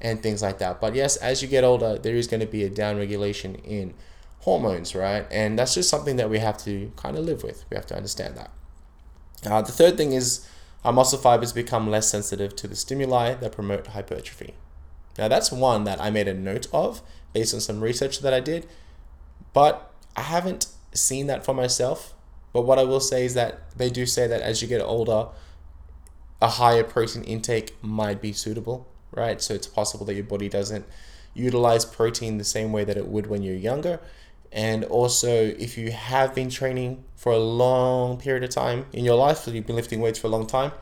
and 0.00 0.22
things 0.22 0.42
like 0.42 0.58
that. 0.58 0.80
But 0.80 0.94
yes, 0.94 1.16
as 1.16 1.42
you 1.42 1.48
get 1.48 1.64
older, 1.64 1.98
there 1.98 2.14
is 2.14 2.26
going 2.26 2.40
to 2.40 2.46
be 2.46 2.64
a 2.64 2.70
down 2.70 2.96
regulation 2.96 3.56
in 3.56 3.94
hormones, 4.40 4.94
right? 4.94 5.26
And 5.30 5.58
that's 5.58 5.74
just 5.74 5.90
something 5.90 6.16
that 6.16 6.30
we 6.30 6.38
have 6.38 6.58
to 6.64 6.90
kind 6.96 7.16
of 7.16 7.24
live 7.24 7.42
with. 7.42 7.64
We 7.70 7.76
have 7.76 7.86
to 7.86 7.96
understand 7.96 8.36
that. 8.36 8.50
Uh, 9.46 9.62
the 9.62 9.72
third 9.72 9.96
thing 9.96 10.12
is 10.12 10.46
our 10.84 10.92
muscle 10.92 11.18
fibers 11.18 11.52
become 11.52 11.90
less 11.90 12.08
sensitive 12.08 12.56
to 12.56 12.66
the 12.66 12.76
stimuli 12.76 13.34
that 13.34 13.52
promote 13.52 13.88
hypertrophy. 13.88 14.54
Now, 15.18 15.28
that's 15.28 15.52
one 15.52 15.84
that 15.84 16.00
I 16.00 16.10
made 16.10 16.28
a 16.28 16.34
note 16.34 16.66
of 16.72 17.02
based 17.32 17.52
on 17.52 17.60
some 17.60 17.80
research 17.80 18.20
that 18.20 18.32
I 18.32 18.40
did, 18.40 18.66
but 19.52 19.89
I 20.16 20.22
haven't 20.22 20.66
seen 20.92 21.26
that 21.28 21.44
for 21.44 21.54
myself. 21.54 22.14
But 22.52 22.62
what 22.62 22.78
I 22.78 22.84
will 22.84 23.00
say 23.00 23.24
is 23.24 23.34
that 23.34 23.76
they 23.76 23.90
do 23.90 24.06
say 24.06 24.26
that 24.26 24.40
as 24.40 24.60
you 24.60 24.68
get 24.68 24.80
older, 24.80 25.28
a 26.42 26.48
higher 26.48 26.82
protein 26.82 27.22
intake 27.24 27.76
might 27.82 28.20
be 28.20 28.32
suitable, 28.32 28.88
right? 29.12 29.40
So 29.40 29.54
it's 29.54 29.66
possible 29.66 30.04
that 30.06 30.14
your 30.14 30.24
body 30.24 30.48
doesn't 30.48 30.84
utilize 31.34 31.84
protein 31.84 32.38
the 32.38 32.44
same 32.44 32.72
way 32.72 32.84
that 32.84 32.96
it 32.96 33.06
would 33.06 33.28
when 33.28 33.42
you're 33.42 33.54
younger. 33.54 34.00
And 34.52 34.84
also, 34.84 35.28
if 35.30 35.78
you 35.78 35.92
have 35.92 36.34
been 36.34 36.50
training 36.50 37.04
for 37.14 37.32
a 37.32 37.38
long 37.38 38.18
period 38.18 38.42
of 38.42 38.50
time 38.50 38.86
in 38.92 39.04
your 39.04 39.14
life, 39.14 39.38
so 39.38 39.52
you've 39.52 39.66
been 39.66 39.76
lifting 39.76 40.00
weights 40.00 40.18
for 40.18 40.26
a 40.26 40.30
long 40.30 40.46
time, 40.46 40.72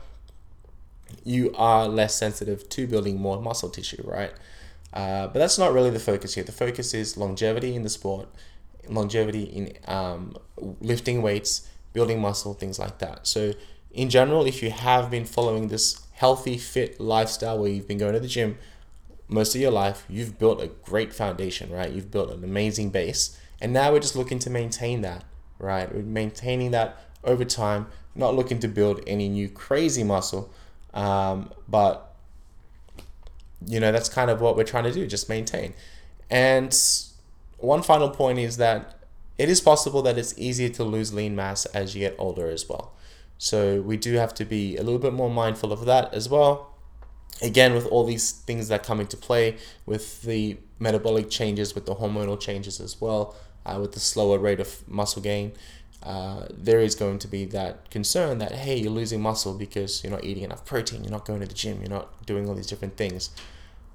you 1.23 1.53
are 1.55 1.87
less 1.87 2.15
sensitive 2.15 2.67
to 2.69 2.87
building 2.87 3.19
more 3.19 3.39
muscle 3.39 3.69
tissue, 3.69 4.01
right? 4.03 4.31
Uh, 4.91 5.27
but 5.27 5.35
that's 5.35 5.59
not 5.59 5.71
really 5.71 5.91
the 5.91 5.99
focus 5.99 6.33
here. 6.33 6.43
The 6.43 6.51
focus 6.51 6.95
is 6.95 7.15
longevity 7.15 7.75
in 7.75 7.83
the 7.83 7.89
sport, 7.89 8.27
longevity 8.87 9.43
in 9.43 9.73
um, 9.87 10.35
lifting 10.79 11.21
weights, 11.21 11.67
building 11.93 12.19
muscle, 12.19 12.53
things 12.53 12.79
like 12.79 12.99
that. 12.99 13.27
So, 13.27 13.53
in 13.91 14.09
general, 14.09 14.45
if 14.45 14.61
you 14.61 14.69
have 14.69 15.09
been 15.09 15.25
following 15.25 15.67
this 15.67 16.01
healthy, 16.13 16.57
fit 16.57 16.99
lifestyle 16.99 17.57
where 17.57 17.69
you've 17.69 17.87
been 17.87 17.97
going 17.97 18.13
to 18.13 18.19
the 18.19 18.27
gym 18.27 18.57
most 19.27 19.55
of 19.55 19.61
your 19.61 19.71
life, 19.71 20.05
you've 20.09 20.37
built 20.37 20.61
a 20.61 20.67
great 20.67 21.13
foundation, 21.13 21.71
right? 21.71 21.91
You've 21.91 22.11
built 22.11 22.31
an 22.31 22.43
amazing 22.43 22.89
base 22.89 23.39
and 23.61 23.73
now 23.73 23.91
we're 23.91 23.99
just 23.99 24.15
looking 24.15 24.39
to 24.39 24.49
maintain 24.49 25.01
that, 25.01 25.23
right? 25.57 25.93
We're 25.93 26.01
maintaining 26.01 26.71
that 26.71 26.97
over 27.23 27.43
time, 27.43 27.87
not 28.15 28.35
looking 28.35 28.59
to 28.59 28.67
build 28.67 29.01
any 29.05 29.27
new 29.27 29.49
crazy 29.49 30.03
muscle. 30.03 30.51
Um, 30.93 31.51
but, 31.67 32.15
you 33.65 33.79
know, 33.79 33.91
that's 33.91 34.09
kind 34.09 34.31
of 34.31 34.41
what 34.41 34.55
we're 34.55 34.63
trying 34.63 34.85
to 34.85 34.93
do, 34.93 35.05
just 35.07 35.29
maintain. 35.29 35.73
And 36.29 36.73
one 37.59 37.81
final 37.81 38.09
point 38.09 38.39
is 38.39 38.57
that 38.57 38.99
it 39.37 39.49
is 39.49 39.61
possible 39.61 40.01
that 40.01 40.17
it's 40.17 40.37
easier 40.37 40.69
to 40.69 40.83
lose 40.83 41.13
lean 41.13 41.35
mass 41.35 41.65
as 41.67 41.95
you 41.95 42.01
get 42.01 42.15
older 42.17 42.49
as 42.49 42.67
well. 42.67 42.93
So 43.37 43.81
we 43.81 43.95
do 43.95 44.15
have 44.15 44.33
to 44.35 44.45
be 44.45 44.75
a 44.75 44.83
little 44.83 44.99
bit 44.99 45.13
more 45.13 45.29
mindful 45.29 45.71
of 45.71 45.85
that 45.85 46.13
as 46.13 46.27
well. 46.27 46.75
Again, 47.41 47.73
with 47.73 47.85
all 47.87 48.03
these 48.03 48.31
things 48.31 48.67
that 48.67 48.83
come 48.83 48.99
into 48.99 49.15
play, 49.15 49.55
with 49.85 50.23
the 50.23 50.57
metabolic 50.77 51.29
changes, 51.29 51.73
with 51.73 51.85
the 51.85 51.95
hormonal 51.95 52.37
changes 52.37 52.81
as 52.81 52.99
well, 52.99 53.33
uh, 53.65 53.77
with 53.79 53.93
the 53.93 53.99
slower 54.01 54.37
rate 54.37 54.59
of 54.59 54.85
muscle 54.89 55.21
gain, 55.21 55.53
uh, 56.03 56.47
there 56.51 56.79
is 56.81 56.95
going 56.95 57.19
to 57.19 57.27
be 57.27 57.45
that 57.45 57.89
concern 57.89 58.39
that 58.39 58.51
hey, 58.53 58.77
you're 58.77 58.91
losing 58.91 59.21
muscle 59.21 59.53
because 59.53 60.03
you're 60.03 60.11
not 60.11 60.23
eating 60.23 60.43
enough 60.43 60.65
protein, 60.65 61.03
you're 61.03 61.11
not 61.11 61.25
going 61.25 61.39
to 61.39 61.45
the 61.45 61.53
gym, 61.53 61.79
you're 61.79 61.89
not 61.89 62.25
doing 62.25 62.47
all 62.47 62.55
these 62.55 62.67
different 62.67 62.97
things. 62.97 63.29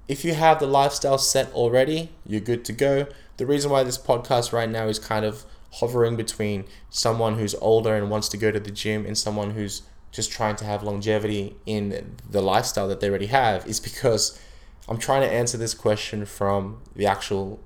If 0.07 0.23
you 0.23 0.35
have 0.35 0.59
the 0.59 0.67
lifestyle 0.67 1.17
set 1.17 1.51
already, 1.53 2.09
you're 2.25 2.41
good 2.41 2.63
to 2.65 2.73
go. 2.73 3.07
The 3.37 3.45
reason 3.45 3.71
why 3.71 3.83
this 3.83 3.97
podcast 3.97 4.53
right 4.53 4.69
now 4.69 4.87
is 4.87 4.99
kind 4.99 5.25
of 5.25 5.45
hovering 5.71 6.15
between 6.15 6.65
someone 6.89 7.37
who's 7.37 7.55
older 7.55 7.95
and 7.95 8.09
wants 8.09 8.29
to 8.29 8.37
go 8.37 8.51
to 8.51 8.59
the 8.59 8.71
gym 8.71 9.05
and 9.05 9.17
someone 9.17 9.51
who's 9.51 9.81
just 10.11 10.31
trying 10.31 10.55
to 10.55 10.65
have 10.65 10.83
longevity 10.83 11.55
in 11.65 12.15
the 12.29 12.41
lifestyle 12.41 12.87
that 12.87 13.01
they 13.01 13.09
already 13.09 13.25
have 13.25 13.65
is 13.67 13.79
because 13.79 14.39
I'm 14.87 14.97
trying 14.97 15.21
to 15.21 15.31
answer 15.31 15.57
this 15.57 15.73
question 15.73 16.25
from 16.25 16.81
the 16.95 17.07
actual, 17.07 17.59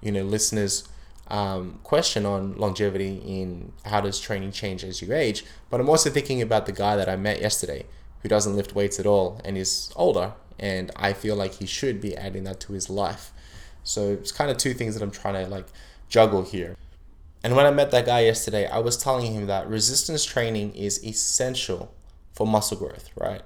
you 0.00 0.12
know, 0.12 0.22
listeners' 0.22 0.88
um, 1.28 1.80
question 1.82 2.24
on 2.24 2.56
longevity 2.56 3.20
in 3.24 3.72
how 3.84 4.00
does 4.00 4.20
training 4.20 4.52
change 4.52 4.84
as 4.84 5.02
you 5.02 5.12
age. 5.12 5.44
But 5.68 5.80
I'm 5.80 5.88
also 5.88 6.08
thinking 6.08 6.40
about 6.40 6.66
the 6.66 6.72
guy 6.72 6.96
that 6.96 7.08
I 7.08 7.16
met 7.16 7.40
yesterday 7.40 7.86
who 8.22 8.28
doesn't 8.28 8.54
lift 8.54 8.74
weights 8.74 8.98
at 9.00 9.06
all 9.06 9.40
and 9.44 9.58
is 9.58 9.92
older, 9.96 10.32
and 10.60 10.90
I 10.94 11.14
feel 11.14 11.34
like 11.34 11.54
he 11.54 11.66
should 11.66 12.00
be 12.00 12.16
adding 12.16 12.44
that 12.44 12.60
to 12.60 12.74
his 12.74 12.88
life. 12.88 13.32
So 13.82 14.10
it's 14.10 14.30
kind 14.30 14.50
of 14.50 14.58
two 14.58 14.74
things 14.74 14.94
that 14.94 15.02
I'm 15.02 15.10
trying 15.10 15.42
to 15.42 15.50
like 15.50 15.66
juggle 16.08 16.42
here. 16.42 16.76
And 17.42 17.56
when 17.56 17.64
I 17.64 17.70
met 17.70 17.90
that 17.92 18.04
guy 18.04 18.20
yesterday, 18.20 18.66
I 18.66 18.78
was 18.78 18.98
telling 18.98 19.32
him 19.32 19.46
that 19.46 19.68
resistance 19.68 20.24
training 20.24 20.74
is 20.74 21.02
essential 21.02 21.94
for 22.34 22.46
muscle 22.46 22.76
growth, 22.76 23.08
right? 23.16 23.40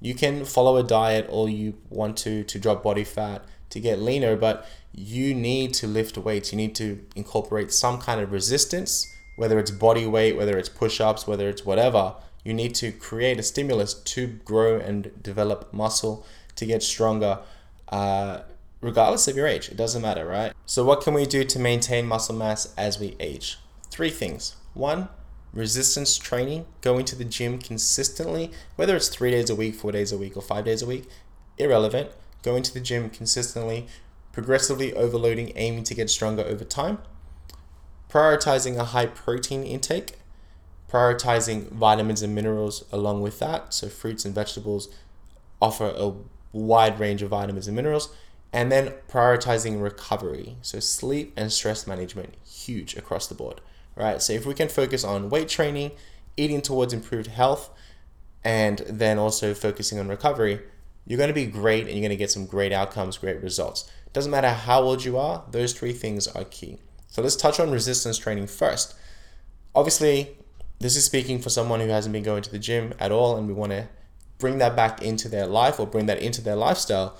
You 0.00 0.14
can 0.14 0.44
follow 0.44 0.76
a 0.76 0.84
diet 0.84 1.28
all 1.28 1.48
you 1.48 1.74
want 1.90 2.16
to 2.18 2.44
to 2.44 2.58
drop 2.58 2.84
body 2.84 3.04
fat, 3.04 3.44
to 3.70 3.80
get 3.80 4.00
leaner, 4.00 4.36
but 4.36 4.66
you 4.92 5.34
need 5.34 5.74
to 5.74 5.88
lift 5.88 6.16
weights. 6.16 6.52
You 6.52 6.56
need 6.56 6.76
to 6.76 7.04
incorporate 7.16 7.72
some 7.72 7.98
kind 8.00 8.20
of 8.20 8.30
resistance, 8.30 9.12
whether 9.36 9.58
it's 9.58 9.72
body 9.72 10.06
weight, 10.06 10.36
whether 10.36 10.56
it's 10.56 10.68
push 10.68 11.00
ups, 11.00 11.26
whether 11.26 11.48
it's 11.48 11.66
whatever. 11.66 12.14
You 12.44 12.54
need 12.54 12.74
to 12.76 12.92
create 12.92 13.38
a 13.38 13.42
stimulus 13.42 13.92
to 13.92 14.26
grow 14.44 14.78
and 14.78 15.10
develop 15.22 15.72
muscle 15.74 16.24
to 16.60 16.66
get 16.66 16.82
stronger, 16.82 17.40
uh, 17.88 18.40
regardless 18.80 19.26
of 19.26 19.36
your 19.36 19.46
age. 19.46 19.68
It 19.68 19.76
doesn't 19.76 20.00
matter, 20.00 20.24
right? 20.24 20.52
So, 20.64 20.84
what 20.84 21.02
can 21.02 21.12
we 21.12 21.26
do 21.26 21.42
to 21.44 21.58
maintain 21.58 22.06
muscle 22.06 22.36
mass 22.36 22.72
as 22.76 23.00
we 23.00 23.16
age? 23.18 23.58
Three 23.90 24.10
things. 24.10 24.54
One, 24.74 25.08
resistance 25.52 26.16
training, 26.16 26.66
going 26.80 27.04
to 27.06 27.16
the 27.16 27.24
gym 27.24 27.58
consistently, 27.58 28.52
whether 28.76 28.94
it's 28.94 29.08
three 29.08 29.32
days 29.32 29.50
a 29.50 29.56
week, 29.56 29.74
four 29.74 29.90
days 29.90 30.12
a 30.12 30.18
week, 30.18 30.36
or 30.36 30.42
five 30.42 30.64
days 30.64 30.82
a 30.82 30.86
week, 30.86 31.08
irrelevant 31.58 32.10
going 32.42 32.62
to 32.62 32.72
the 32.72 32.80
gym 32.80 33.10
consistently, 33.10 33.86
progressively 34.32 34.94
overloading, 34.94 35.52
aiming 35.56 35.84
to 35.84 35.94
get 35.94 36.10
stronger 36.10 36.42
over 36.42 36.64
time, 36.64 36.98
prioritizing 38.08 38.76
a 38.76 38.84
high 38.84 39.06
protein 39.06 39.62
intake, 39.62 40.18
prioritizing 40.90 41.70
vitamins 41.70 42.22
and 42.22 42.34
minerals 42.34 42.84
along 42.92 43.22
with 43.22 43.38
that. 43.38 43.72
So, 43.74 43.88
fruits 43.88 44.24
and 44.24 44.34
vegetables 44.34 44.88
offer 45.60 45.92
a 45.96 46.14
wide 46.52 46.98
range 46.98 47.22
of 47.22 47.30
vitamins 47.30 47.66
and 47.66 47.76
minerals, 47.76 48.14
and 48.52 48.70
then 48.70 48.94
prioritizing 49.08 49.82
recovery. 49.82 50.56
So, 50.62 50.80
sleep 50.80 51.32
and 51.36 51.52
stress 51.52 51.86
management, 51.86 52.34
huge 52.44 52.96
across 52.96 53.26
the 53.26 53.34
board, 53.34 53.60
right? 53.96 54.20
So, 54.20 54.32
if 54.32 54.46
we 54.46 54.54
can 54.54 54.68
focus 54.68 55.04
on 55.04 55.30
weight 55.30 55.48
training, 55.48 55.92
eating 56.36 56.60
towards 56.60 56.92
improved 56.92 57.28
health, 57.28 57.70
and 58.42 58.78
then 58.88 59.18
also 59.18 59.54
focusing 59.54 59.98
on 59.98 60.08
recovery, 60.08 60.60
you're 61.06 61.18
going 61.18 61.28
to 61.28 61.34
be 61.34 61.46
great 61.46 61.84
and 61.86 61.90
you're 61.90 62.00
going 62.00 62.10
to 62.10 62.16
get 62.16 62.30
some 62.30 62.46
great 62.46 62.72
outcomes, 62.72 63.18
great 63.18 63.42
results. 63.42 63.90
Doesn't 64.12 64.30
matter 64.30 64.50
how 64.50 64.82
old 64.82 65.04
you 65.04 65.18
are, 65.18 65.44
those 65.50 65.72
three 65.72 65.92
things 65.92 66.26
are 66.28 66.44
key. 66.44 66.78
So 67.08 67.22
let's 67.22 67.36
touch 67.36 67.60
on 67.60 67.70
resistance 67.70 68.18
training 68.18 68.46
first. 68.46 68.94
Obviously, 69.74 70.36
this 70.78 70.96
is 70.96 71.04
speaking 71.04 71.40
for 71.40 71.50
someone 71.50 71.80
who 71.80 71.88
hasn't 71.88 72.12
been 72.12 72.22
going 72.22 72.42
to 72.42 72.50
the 72.50 72.58
gym 72.58 72.94
at 72.98 73.12
all 73.12 73.36
and 73.36 73.46
we 73.46 73.52
want 73.52 73.72
to 73.72 73.88
bring 74.40 74.58
that 74.58 74.74
back 74.74 75.02
into 75.02 75.28
their 75.28 75.46
life 75.46 75.78
or 75.78 75.86
bring 75.86 76.06
that 76.06 76.18
into 76.18 76.42
their 76.42 76.56
lifestyle. 76.56 77.16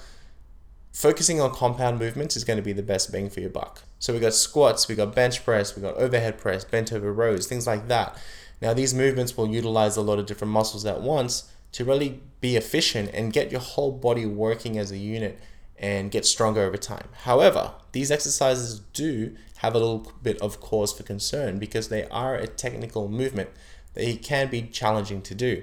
Focusing 0.93 1.41
on 1.41 1.55
compound 1.55 2.01
movements 2.01 2.37
is 2.37 2.43
going 2.43 2.57
to 2.57 2.63
be 2.63 2.73
the 2.73 2.83
best 2.83 3.13
bang 3.13 3.31
for 3.31 3.39
your 3.39 3.51
buck. 3.51 3.83
So 4.01 4.13
we 4.13 4.19
got 4.19 4.35
squats, 4.35 4.89
we 4.89 4.97
got 4.97 5.15
bench 5.15 5.45
press, 5.45 5.77
we 5.77 5.83
got 5.83 5.95
overhead 5.97 6.39
press, 6.39 6.65
bent 6.65 6.93
over 6.93 7.13
rows, 7.13 7.47
things 7.47 7.67
like 7.67 7.87
that. 7.87 8.19
Now 8.61 8.75
these 8.75 8.93
movements 8.93 9.37
will 9.37 9.49
utilize 9.49 9.97
a 9.97 10.03
lot 10.03 10.19
of 10.19 10.27
different 10.27 10.53
muscles 10.53 10.85
at 10.85 11.01
once, 11.01 11.51
to 11.73 11.85
really 11.85 12.21
be 12.41 12.57
efficient 12.57 13.11
and 13.15 13.33
get 13.33 13.51
your 13.51 13.61
whole 13.61 13.93
body 13.93 14.27
working 14.27 14.79
as 14.79 14.91
a 14.91 14.99
unit 14.99 15.39
and 15.79 16.11
get 16.11 16.27
stronger 16.27 16.63
over 16.63 16.77
time. 16.77 17.09
However, 17.23 17.73
these 17.93 18.11
exercises 18.11 18.81
do 18.93 19.37
have 19.59 19.75
a 19.75 19.79
little 19.79 20.13
bit 20.23 20.41
of 20.41 20.61
cause 20.61 20.93
for 20.93 21.03
concern 21.03 21.59
because 21.59 21.89
they 21.89 22.07
are 22.09 22.35
a 22.35 22.47
technical 22.47 23.09
movement. 23.09 23.51
They 23.95 24.17
can 24.17 24.49
be 24.49 24.63
challenging 24.63 25.23
to 25.23 25.35
do. 25.35 25.63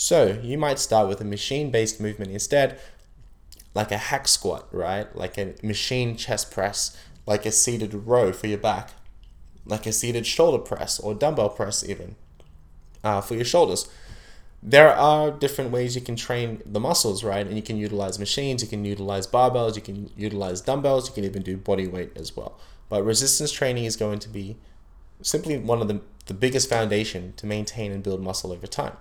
So 0.00 0.38
you 0.44 0.58
might 0.58 0.78
start 0.78 1.08
with 1.08 1.20
a 1.20 1.24
machine 1.24 1.72
based 1.72 2.00
movement 2.00 2.30
instead, 2.30 2.78
like 3.74 3.90
a 3.90 3.96
hack 3.96 4.28
squat, 4.28 4.68
right? 4.70 5.12
Like 5.16 5.36
a 5.36 5.54
machine 5.60 6.16
chest 6.16 6.52
press, 6.52 6.96
like 7.26 7.44
a 7.44 7.50
seated 7.50 7.92
row 7.92 8.32
for 8.32 8.46
your 8.46 8.58
back, 8.58 8.90
like 9.66 9.86
a 9.86 9.92
seated 9.92 10.24
shoulder 10.24 10.58
press 10.58 11.00
or 11.00 11.14
dumbbell 11.14 11.48
press, 11.48 11.82
even 11.82 12.14
uh, 13.02 13.20
for 13.20 13.34
your 13.34 13.44
shoulders. 13.44 13.90
There 14.62 14.94
are 14.94 15.32
different 15.32 15.72
ways 15.72 15.96
you 15.96 16.00
can 16.00 16.14
train 16.14 16.62
the 16.64 16.78
muscles, 16.78 17.24
right? 17.24 17.44
And 17.44 17.56
you 17.56 17.62
can 17.62 17.76
utilize 17.76 18.20
machines, 18.20 18.62
you 18.62 18.68
can 18.68 18.84
utilize 18.84 19.26
barbells, 19.26 19.74
you 19.74 19.82
can 19.82 20.12
utilize 20.16 20.60
dumbbells, 20.60 21.08
you 21.08 21.14
can 21.14 21.24
even 21.24 21.42
do 21.42 21.56
body 21.56 21.88
weight 21.88 22.12
as 22.14 22.36
well. 22.36 22.56
But 22.88 23.02
resistance 23.02 23.50
training 23.50 23.84
is 23.84 23.96
going 23.96 24.20
to 24.20 24.28
be 24.28 24.58
simply 25.22 25.58
one 25.58 25.82
of 25.82 25.88
the, 25.88 26.00
the 26.26 26.34
biggest 26.34 26.68
foundation 26.68 27.32
to 27.38 27.46
maintain 27.46 27.90
and 27.90 28.00
build 28.00 28.22
muscle 28.22 28.52
over 28.52 28.68
time. 28.68 28.96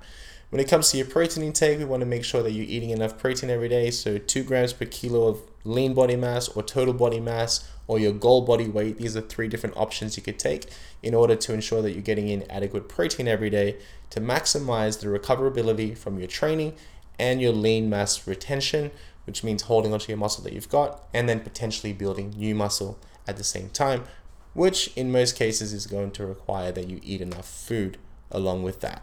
When 0.49 0.61
it 0.61 0.69
comes 0.69 0.91
to 0.91 0.97
your 0.97 1.07
protein 1.07 1.43
intake, 1.43 1.77
we 1.77 1.83
want 1.83 1.99
to 2.01 2.05
make 2.05 2.23
sure 2.23 2.41
that 2.41 2.51
you're 2.51 2.65
eating 2.65 2.91
enough 2.91 3.17
protein 3.17 3.49
every 3.49 3.67
day. 3.67 3.91
So, 3.91 4.17
two 4.17 4.43
grams 4.43 4.71
per 4.71 4.85
kilo 4.85 5.27
of 5.27 5.41
lean 5.65 5.93
body 5.93 6.15
mass 6.15 6.47
or 6.47 6.63
total 6.63 6.93
body 6.93 7.19
mass 7.19 7.69
or 7.85 7.99
your 7.99 8.13
goal 8.13 8.43
body 8.43 8.69
weight. 8.69 8.97
These 8.97 9.17
are 9.17 9.21
three 9.21 9.49
different 9.49 9.75
options 9.75 10.15
you 10.15 10.23
could 10.23 10.39
take 10.39 10.67
in 11.03 11.13
order 11.13 11.35
to 11.35 11.53
ensure 11.53 11.81
that 11.81 11.91
you're 11.91 12.01
getting 12.01 12.29
in 12.29 12.49
adequate 12.49 12.87
protein 12.87 13.27
every 13.27 13.49
day 13.49 13.75
to 14.11 14.21
maximize 14.21 15.01
the 15.01 15.07
recoverability 15.07 15.97
from 15.97 16.17
your 16.17 16.29
training 16.29 16.75
and 17.19 17.41
your 17.41 17.51
lean 17.51 17.89
mass 17.89 18.25
retention, 18.25 18.91
which 19.25 19.43
means 19.43 19.63
holding 19.63 19.91
onto 19.91 20.07
your 20.07 20.17
muscle 20.17 20.45
that 20.45 20.53
you've 20.53 20.69
got 20.69 21.03
and 21.13 21.27
then 21.27 21.41
potentially 21.41 21.91
building 21.91 22.29
new 22.37 22.55
muscle 22.55 22.97
at 23.27 23.35
the 23.35 23.43
same 23.43 23.69
time, 23.69 24.05
which 24.53 24.95
in 24.95 25.11
most 25.11 25.35
cases 25.35 25.73
is 25.73 25.87
going 25.87 26.11
to 26.11 26.25
require 26.25 26.71
that 26.71 26.87
you 26.87 27.01
eat 27.03 27.19
enough 27.19 27.49
food 27.49 27.97
along 28.31 28.63
with 28.63 28.79
that. 28.79 29.01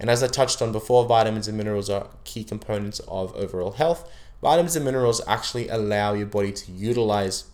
And 0.00 0.10
as 0.10 0.22
I 0.22 0.28
touched 0.28 0.62
on 0.62 0.72
before, 0.72 1.04
vitamins 1.06 1.48
and 1.48 1.56
minerals 1.56 1.90
are 1.90 2.08
key 2.24 2.44
components 2.44 3.00
of 3.08 3.34
overall 3.34 3.72
health. 3.72 4.10
Vitamins 4.42 4.76
and 4.76 4.84
minerals 4.84 5.20
actually 5.26 5.68
allow 5.68 6.14
your 6.14 6.26
body 6.26 6.52
to 6.52 6.72
utilize 6.72 7.44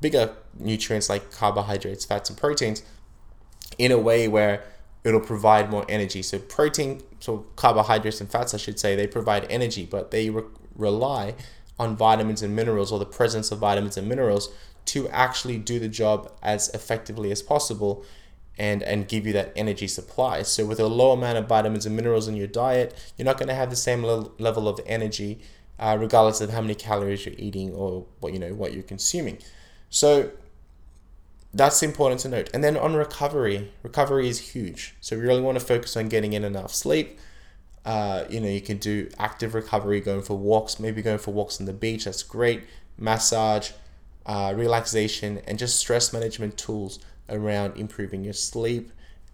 bigger 0.00 0.34
nutrients 0.58 1.08
like 1.08 1.32
carbohydrates, 1.32 2.04
fats, 2.04 2.30
and 2.30 2.38
proteins 2.38 2.82
in 3.78 3.90
a 3.90 3.98
way 3.98 4.28
where 4.28 4.64
it'll 5.04 5.20
provide 5.20 5.70
more 5.70 5.84
energy. 5.88 6.22
So, 6.22 6.38
protein, 6.38 7.02
so 7.18 7.46
carbohydrates 7.56 8.20
and 8.20 8.30
fats, 8.30 8.54
I 8.54 8.58
should 8.58 8.78
say, 8.78 8.94
they 8.94 9.06
provide 9.06 9.46
energy, 9.50 9.86
but 9.90 10.10
they 10.10 10.30
re- 10.30 10.44
rely 10.76 11.34
on 11.78 11.96
vitamins 11.96 12.42
and 12.42 12.54
minerals 12.54 12.92
or 12.92 12.98
the 12.98 13.06
presence 13.06 13.50
of 13.50 13.58
vitamins 13.58 13.96
and 13.96 14.08
minerals 14.08 14.52
to 14.86 15.08
actually 15.08 15.58
do 15.58 15.78
the 15.78 15.88
job 15.88 16.30
as 16.42 16.68
effectively 16.70 17.30
as 17.30 17.42
possible 17.42 18.04
and 18.58 18.82
and 18.82 19.08
give 19.08 19.26
you 19.26 19.32
that 19.32 19.52
energy 19.56 19.86
supply. 19.86 20.42
So 20.42 20.66
with 20.66 20.80
a 20.80 20.86
low 20.86 21.12
amount 21.12 21.38
of 21.38 21.46
vitamins 21.46 21.86
and 21.86 21.96
minerals 21.96 22.28
in 22.28 22.36
your 22.36 22.46
diet, 22.46 22.94
you're 23.16 23.26
not 23.26 23.38
going 23.38 23.48
to 23.48 23.54
have 23.54 23.70
the 23.70 23.76
same 23.76 24.02
level 24.02 24.68
of 24.68 24.80
energy, 24.86 25.40
uh, 25.78 25.96
regardless 25.98 26.40
of 26.40 26.50
how 26.50 26.60
many 26.60 26.74
calories 26.74 27.24
you're 27.26 27.34
eating 27.38 27.72
or 27.72 28.06
what 28.20 28.32
you 28.32 28.38
know 28.38 28.54
what 28.54 28.72
you're 28.74 28.82
consuming. 28.82 29.38
So 29.88 30.30
that's 31.52 31.82
important 31.82 32.20
to 32.20 32.28
note. 32.28 32.50
And 32.54 32.62
then 32.62 32.76
on 32.76 32.94
recovery, 32.94 33.72
recovery 33.82 34.28
is 34.28 34.52
huge. 34.52 34.94
So 35.00 35.16
we 35.16 35.22
really 35.22 35.42
want 35.42 35.58
to 35.58 35.64
focus 35.64 35.96
on 35.96 36.08
getting 36.08 36.32
in 36.32 36.44
enough 36.44 36.72
sleep. 36.72 37.18
Uh, 37.84 38.24
you 38.28 38.40
know, 38.40 38.48
you 38.48 38.60
can 38.60 38.76
do 38.76 39.08
active 39.18 39.54
recovery, 39.54 40.00
going 40.00 40.22
for 40.22 40.36
walks, 40.36 40.78
maybe 40.78 41.02
going 41.02 41.18
for 41.18 41.32
walks 41.32 41.58
on 41.58 41.66
the 41.66 41.72
beach. 41.72 42.04
That's 42.04 42.22
great. 42.22 42.62
Massage, 42.98 43.70
uh, 44.26 44.52
relaxation, 44.54 45.40
and 45.46 45.58
just 45.58 45.76
stress 45.76 46.12
management 46.12 46.56
tools 46.56 46.98
around 47.30 47.76
improving 47.76 48.24
your 48.24 48.32
sleep 48.32 48.90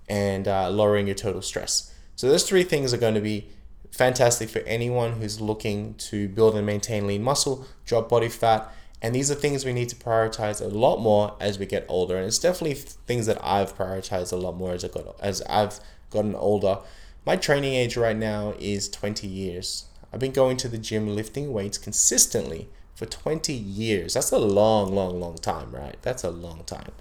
and 0.09 0.47
uh, 0.47 0.71
lowering 0.71 1.07
your 1.07 1.17
total 1.17 1.43
stress. 1.43 1.93
So, 2.15 2.29
those 2.29 2.49
three 2.49 2.63
things 2.63 2.95
are 2.95 2.99
going 2.99 3.15
to 3.15 3.21
be 3.21 3.49
fantastic 3.91 4.49
for 4.49 4.61
anyone 4.61 5.15
who's 5.15 5.41
looking 5.41 5.95
to 5.95 6.29
build 6.29 6.57
and 6.57 6.67
maintain 6.67 7.07
lean 7.07 7.23
muscle, 7.23 7.67
drop 7.85 8.09
body 8.09 8.29
fat. 8.29 8.71
And 9.03 9.15
these 9.15 9.31
are 9.31 9.35
things 9.35 9.65
we 9.65 9.73
need 9.73 9.91
to 9.91 9.97
prioritize 9.97 10.61
a 10.61 10.69
lot 10.69 10.99
more 10.99 11.37
as 11.39 11.59
we 11.59 11.67
get 11.67 11.85
older. 11.89 12.17
And 12.17 12.27
it's 12.27 12.39
definitely 12.39 12.75
things 12.75 13.27
that 13.27 13.43
I've 13.45 13.77
prioritized 13.77 14.33
a 14.33 14.37
lot 14.37 14.57
more 14.57 14.73
as 14.73 14.85
I 14.85 14.89
got 14.89 15.17
as 15.21 15.43
I've 15.43 15.81
gotten 16.11 16.35
older. 16.35 16.79
My 17.25 17.37
training 17.37 17.75
age 17.75 17.97
right 17.97 18.17
now 18.17 18.55
is 18.59 18.89
20 18.89 19.27
years. 19.27 19.87
I've 20.13 20.21
been 20.21 20.33
going 20.33 20.57
to 20.59 20.69
the 20.69 20.79
gym 20.79 21.15
lifting 21.15 21.53
weights 21.53 21.77
consistently 21.77 22.69
for 22.95 23.05
20 23.05 23.53
years. 23.53 24.15
That's 24.15 24.33
a 24.33 24.39
long, 24.39 24.95
long, 24.95 25.21
long 25.21 25.37
time, 25.37 25.73
right? 25.73 25.97
That's 26.03 26.25
a 26.25 26.31
long 26.31 26.65
time. 26.65 26.93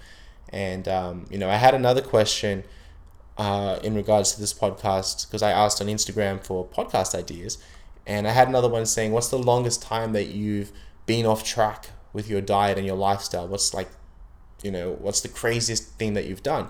And, 0.50 0.86
um, 0.88 1.26
you 1.30 1.38
know, 1.38 1.50
I 1.50 1.56
had 1.56 1.74
another 1.74 2.00
question 2.00 2.64
uh, 3.36 3.78
in 3.82 3.94
regards 3.94 4.32
to 4.34 4.40
this 4.40 4.54
podcast 4.54 5.26
because 5.28 5.42
I 5.42 5.50
asked 5.50 5.80
on 5.80 5.88
Instagram 5.88 6.42
for 6.42 6.64
podcast 6.66 7.14
ideas. 7.14 7.58
And 8.06 8.26
I 8.26 8.30
had 8.30 8.48
another 8.48 8.68
one 8.68 8.86
saying, 8.86 9.12
What's 9.12 9.28
the 9.28 9.38
longest 9.38 9.82
time 9.82 10.12
that 10.12 10.28
you've 10.28 10.72
been 11.06 11.26
off 11.26 11.44
track 11.44 11.90
with 12.12 12.28
your 12.30 12.40
diet 12.40 12.78
and 12.78 12.86
your 12.86 12.96
lifestyle? 12.96 13.48
What's 13.48 13.74
like, 13.74 13.88
you 14.62 14.70
know, 14.70 14.92
what's 15.00 15.20
the 15.20 15.28
craziest 15.28 15.98
thing 15.98 16.14
that 16.14 16.26
you've 16.26 16.42
done? 16.42 16.68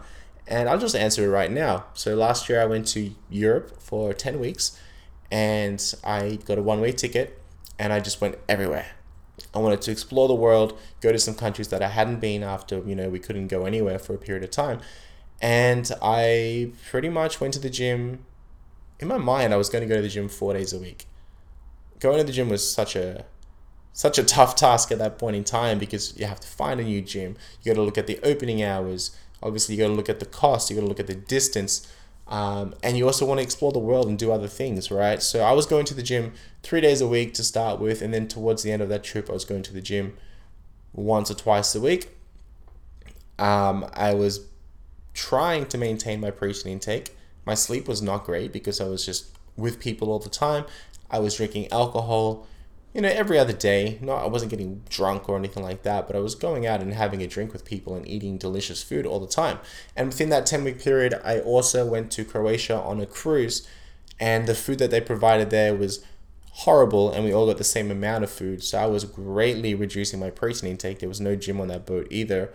And 0.49 0.69
I'll 0.69 0.79
just 0.79 0.97
answer 0.97 1.25
it 1.25 1.29
right 1.29 1.51
now. 1.51 1.87
So 1.95 2.15
last 2.15 2.49
year 2.49 2.61
I 2.61 2.67
went 2.67 2.87
to 2.89 3.11
Europe 3.29 3.81
for 3.81 4.15
10 4.15 4.39
weeks 4.39 4.79
and 5.31 5.83
I 6.05 6.39
got 6.45 6.59
a 6.59 6.63
one 6.63 6.81
way 6.81 6.93
ticket 6.93 7.41
and 7.79 7.93
I 7.93 8.01
just 8.01 8.21
went 8.21 8.39
everywhere. 8.49 8.87
I 9.57 9.59
wanted 9.59 9.81
to 9.83 9.91
explore 9.91 10.29
the 10.29 10.35
world, 10.35 10.79
go 11.01 11.13
to 11.13 11.19
some 11.19 11.35
countries 11.35 11.69
that 11.69 11.83
I 11.83 11.89
hadn't 11.89 12.21
been 12.21 12.43
after, 12.43 12.81
you 12.81 12.95
know, 12.95 13.09
we 13.09 13.19
couldn't 13.19 13.49
go 13.49 13.65
anywhere 13.65 13.99
for 13.99 14.15
a 14.15 14.19
period 14.19 14.45
of 14.45 14.51
time. 14.51 14.81
And 15.41 15.91
I 16.03 16.73
pretty 16.91 17.09
much 17.09 17.41
went 17.41 17.55
to 17.55 17.61
the 17.61 17.71
gym. 17.71 18.27
In 19.01 19.09
my 19.09 19.17
mind, 19.17 19.55
I 19.55 19.57
was 19.57 19.71
going 19.71 19.81
to 19.81 19.89
go 19.89 19.97
to 19.97 20.03
the 20.03 20.11
gym 20.11 20.29
four 20.29 20.53
days 20.53 20.75
a 20.75 20.79
week. 20.79 21.07
Going 22.01 22.19
to 22.19 22.25
the 22.25 22.33
gym 22.33 22.51
was 22.51 22.71
such 22.71 22.95
a 22.97 23.25
such 23.95 24.19
a 24.19 24.25
tough 24.25 24.57
task 24.57 24.93
at 24.93 24.99
that 24.99 25.19
point 25.19 25.37
in 25.37 25.43
time 25.43 25.79
because 25.79 26.15
you 26.19 26.27
have 26.27 26.41
to 26.41 26.47
find 26.47 26.79
a 26.79 26.85
new 26.85 27.01
gym. 27.01 27.35
You 27.63 27.73
got 27.73 27.77
to 27.77 27.83
look 27.83 27.97
at 27.97 28.07
the 28.07 28.21
opening 28.23 28.63
hours. 28.63 29.17
Obviously, 29.43 29.75
you 29.75 29.81
got 29.81 29.89
to 29.89 29.95
look 29.95 30.11
at 30.11 30.21
the 30.21 30.27
cost. 30.27 30.69
You 30.69 30.77
got 30.77 30.83
to 30.83 30.89
look 30.89 31.01
at 31.01 31.07
the 31.07 31.15
distance. 31.15 31.91
Um, 32.29 32.75
and 32.83 32.97
you 32.97 33.07
also 33.07 33.25
want 33.25 33.39
to 33.39 33.45
explore 33.45 33.71
the 33.73 33.79
world 33.79 34.09
and 34.09 34.19
do 34.19 34.33
other 34.33 34.49
things, 34.49 34.91
right? 34.91 35.23
So 35.23 35.43
I 35.43 35.53
was 35.53 35.65
going 35.67 35.85
to 35.87 35.95
the 35.95 36.03
gym 36.03 36.33
three 36.63 36.81
days 36.81 37.01
a 37.01 37.07
week 37.07 37.35
to 37.35 37.45
start 37.45 37.81
with, 37.81 38.03
and 38.03 38.13
then 38.13 38.27
towards 38.27 38.63
the 38.63 38.73
end 38.73 38.83
of 38.83 38.89
that 38.89 39.05
trip, 39.05 39.31
I 39.31 39.33
was 39.33 39.45
going 39.45 39.63
to 39.63 39.73
the 39.73 39.81
gym 39.81 40.17
once 40.93 41.31
or 41.31 41.35
twice 41.35 41.75
a 41.75 41.81
week. 41.81 42.09
Um, 43.39 43.89
I 43.93 44.15
was 44.15 44.47
trying 45.15 45.67
to 45.67 45.79
maintain 45.79 46.21
my 46.21 46.31
protein 46.31 46.73
intake. 46.73 47.17
My 47.45 47.55
sleep 47.55 47.87
was 47.87 48.03
not 48.03 48.25
great 48.25 48.53
because 48.53 48.81
I 48.81 48.89
was 48.89 49.07
just 49.07 49.27
with 49.57 49.79
people 49.79 50.11
all 50.11 50.19
the 50.19 50.29
time. 50.29 50.65
I 51.11 51.21
was 51.21 51.37
drinking 51.37 51.71
alcohol 51.71 52.47
you 52.97 53.03
know, 53.03 53.11
every 53.11 53.39
other 53.39 53.53
day. 53.53 53.99
No, 54.01 54.13
I 54.15 54.27
wasn't 54.27 54.51
getting 54.51 54.83
drunk 54.89 55.29
or 55.29 55.37
anything 55.37 55.63
like 55.63 55.83
that, 55.83 56.07
but 56.07 56.17
I 56.17 56.21
was 56.21 56.35
going 56.35 56.67
out 56.67 56.81
and 56.81 56.95
having 56.95 57.23
a 57.23 57.27
drink 57.27 57.53
with 57.53 57.63
people 57.63 57.95
and 57.95 58.09
eating 58.09 58.39
delicious 58.39 58.83
food 58.83 59.05
all 59.05 59.21
the 59.21 59.27
time. 59.27 59.59
And 59.95 60.09
within 60.09 60.31
that 60.31 60.47
10 60.47 60.65
week 60.65 60.83
period, 60.83 61.21
I 61.23 61.41
also 61.41 61.85
went 61.85 62.11
to 62.13 62.25
Croatia 62.25 62.81
on 62.81 62.99
a 62.99 63.05
cruise, 63.05 63.69
and 64.19 64.49
the 64.49 64.55
food 64.55 64.79
that 64.79 64.91
they 64.91 65.03
provided 65.03 65.51
there 65.51 65.75
was 65.75 66.03
horrible, 66.53 67.13
and 67.13 67.23
we 67.23 67.35
all 67.35 67.47
got 67.47 67.59
the 67.59 67.65
same 67.65 67.91
amount 67.91 68.25
of 68.25 68.31
food. 68.31 68.65
So 68.65 68.79
I 68.79 68.87
was 68.87 69.05
greatly 69.05 69.75
reducing 69.75 70.19
my 70.19 70.31
protein 70.31 70.71
intake. 70.71 71.01
There 71.01 71.09
was 71.09 71.21
no 71.21 71.37
gym 71.37 71.61
on 71.61 71.69
that 71.69 71.85
boat 71.85 72.07
either. 72.11 72.55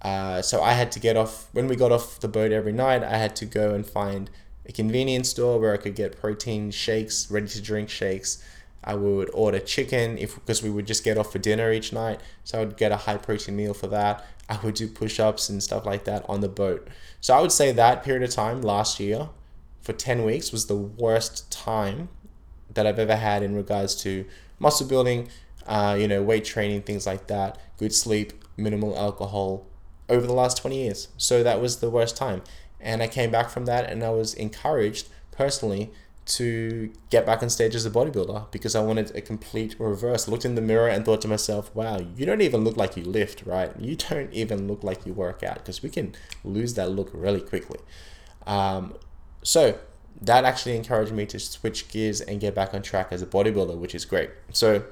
Uh, 0.00 0.40
so 0.40 0.62
I 0.62 0.72
had 0.72 0.92
to 0.92 0.98
get 0.98 1.18
off, 1.18 1.50
when 1.52 1.68
we 1.68 1.76
got 1.76 1.92
off 1.92 2.20
the 2.20 2.28
boat 2.28 2.52
every 2.52 2.72
night, 2.72 3.02
I 3.02 3.18
had 3.18 3.36
to 3.36 3.44
go 3.44 3.74
and 3.74 3.84
find 3.84 4.30
a 4.64 4.72
convenience 4.72 5.28
store 5.28 5.60
where 5.60 5.74
I 5.74 5.76
could 5.76 5.94
get 5.94 6.18
protein 6.18 6.70
shakes, 6.70 7.30
ready 7.30 7.48
to 7.48 7.60
drink 7.60 7.90
shakes 7.90 8.42
I 8.84 8.94
would 8.94 9.30
order 9.32 9.58
chicken 9.58 10.18
if 10.18 10.34
because 10.34 10.62
we 10.62 10.70
would 10.70 10.86
just 10.86 11.02
get 11.02 11.16
off 11.16 11.32
for 11.32 11.38
dinner 11.38 11.72
each 11.72 11.92
night. 11.92 12.20
So 12.44 12.58
I 12.58 12.64
would 12.64 12.76
get 12.76 12.92
a 12.92 12.96
high 12.96 13.16
protein 13.16 13.56
meal 13.56 13.74
for 13.74 13.86
that. 13.88 14.24
I 14.48 14.58
would 14.62 14.74
do 14.74 14.86
push 14.86 15.18
ups 15.18 15.48
and 15.48 15.62
stuff 15.62 15.86
like 15.86 16.04
that 16.04 16.24
on 16.28 16.40
the 16.40 16.48
boat. 16.48 16.86
So 17.20 17.34
I 17.34 17.40
would 17.40 17.52
say 17.52 17.72
that 17.72 18.04
period 18.04 18.22
of 18.22 18.30
time 18.30 18.60
last 18.60 19.00
year 19.00 19.30
for 19.80 19.94
10 19.94 20.24
weeks 20.24 20.52
was 20.52 20.66
the 20.66 20.76
worst 20.76 21.50
time 21.50 22.10
that 22.74 22.86
I've 22.86 22.98
ever 22.98 23.16
had 23.16 23.42
in 23.42 23.54
regards 23.54 23.94
to 24.02 24.26
muscle 24.58 24.86
building, 24.86 25.28
uh, 25.66 25.96
you 25.98 26.06
know, 26.06 26.22
weight 26.22 26.44
training, 26.44 26.82
things 26.82 27.06
like 27.06 27.26
that, 27.28 27.58
good 27.78 27.94
sleep, 27.94 28.32
minimal 28.56 28.96
alcohol 28.98 29.66
over 30.10 30.26
the 30.26 30.34
last 30.34 30.58
20 30.58 30.84
years. 30.84 31.08
So 31.16 31.42
that 31.42 31.60
was 31.60 31.78
the 31.78 31.88
worst 31.88 32.16
time. 32.16 32.42
And 32.80 33.02
I 33.02 33.08
came 33.08 33.30
back 33.30 33.48
from 33.48 33.64
that 33.64 33.88
and 33.90 34.04
I 34.04 34.10
was 34.10 34.34
encouraged 34.34 35.08
personally 35.30 35.90
to 36.26 36.90
get 37.10 37.26
back 37.26 37.42
on 37.42 37.50
stage 37.50 37.74
as 37.74 37.84
a 37.84 37.90
bodybuilder 37.90 38.50
because 38.50 38.74
I 38.74 38.82
wanted 38.82 39.14
a 39.14 39.20
complete 39.20 39.76
reverse. 39.78 40.26
Looked 40.26 40.44
in 40.44 40.54
the 40.54 40.62
mirror 40.62 40.88
and 40.88 41.04
thought 41.04 41.20
to 41.22 41.28
myself, 41.28 41.74
wow, 41.74 42.00
you 42.16 42.24
don't 42.24 42.40
even 42.40 42.64
look 42.64 42.76
like 42.76 42.96
you 42.96 43.04
lift, 43.04 43.42
right? 43.44 43.72
You 43.78 43.96
don't 43.96 44.32
even 44.32 44.66
look 44.66 44.82
like 44.82 45.04
you 45.04 45.12
work 45.12 45.42
out 45.42 45.56
because 45.56 45.82
we 45.82 45.90
can 45.90 46.14
lose 46.42 46.74
that 46.74 46.90
look 46.90 47.10
really 47.12 47.40
quickly. 47.40 47.80
Um, 48.46 48.94
so 49.42 49.78
that 50.20 50.44
actually 50.44 50.76
encouraged 50.76 51.12
me 51.12 51.26
to 51.26 51.38
switch 51.38 51.88
gears 51.88 52.20
and 52.20 52.40
get 52.40 52.54
back 52.54 52.72
on 52.72 52.82
track 52.82 53.08
as 53.10 53.20
a 53.20 53.26
bodybuilder, 53.26 53.76
which 53.76 53.94
is 53.94 54.04
great. 54.04 54.30
So 54.52 54.84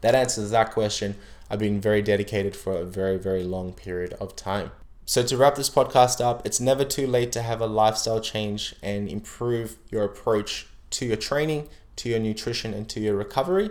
that 0.00 0.14
answers 0.14 0.50
that 0.50 0.72
question. 0.72 1.16
I've 1.50 1.60
been 1.60 1.80
very 1.80 2.02
dedicated 2.02 2.56
for 2.56 2.76
a 2.76 2.84
very, 2.84 3.16
very 3.16 3.44
long 3.44 3.72
period 3.72 4.14
of 4.14 4.36
time. 4.36 4.72
So, 5.08 5.22
to 5.22 5.38
wrap 5.38 5.54
this 5.54 5.70
podcast 5.70 6.20
up, 6.22 6.44
it's 6.44 6.60
never 6.60 6.84
too 6.84 7.06
late 7.06 7.32
to 7.32 7.40
have 7.40 7.62
a 7.62 7.66
lifestyle 7.66 8.20
change 8.20 8.74
and 8.82 9.08
improve 9.08 9.78
your 9.90 10.04
approach 10.04 10.66
to 10.90 11.06
your 11.06 11.16
training, 11.16 11.70
to 11.96 12.10
your 12.10 12.18
nutrition, 12.18 12.74
and 12.74 12.86
to 12.90 13.00
your 13.00 13.16
recovery. 13.16 13.70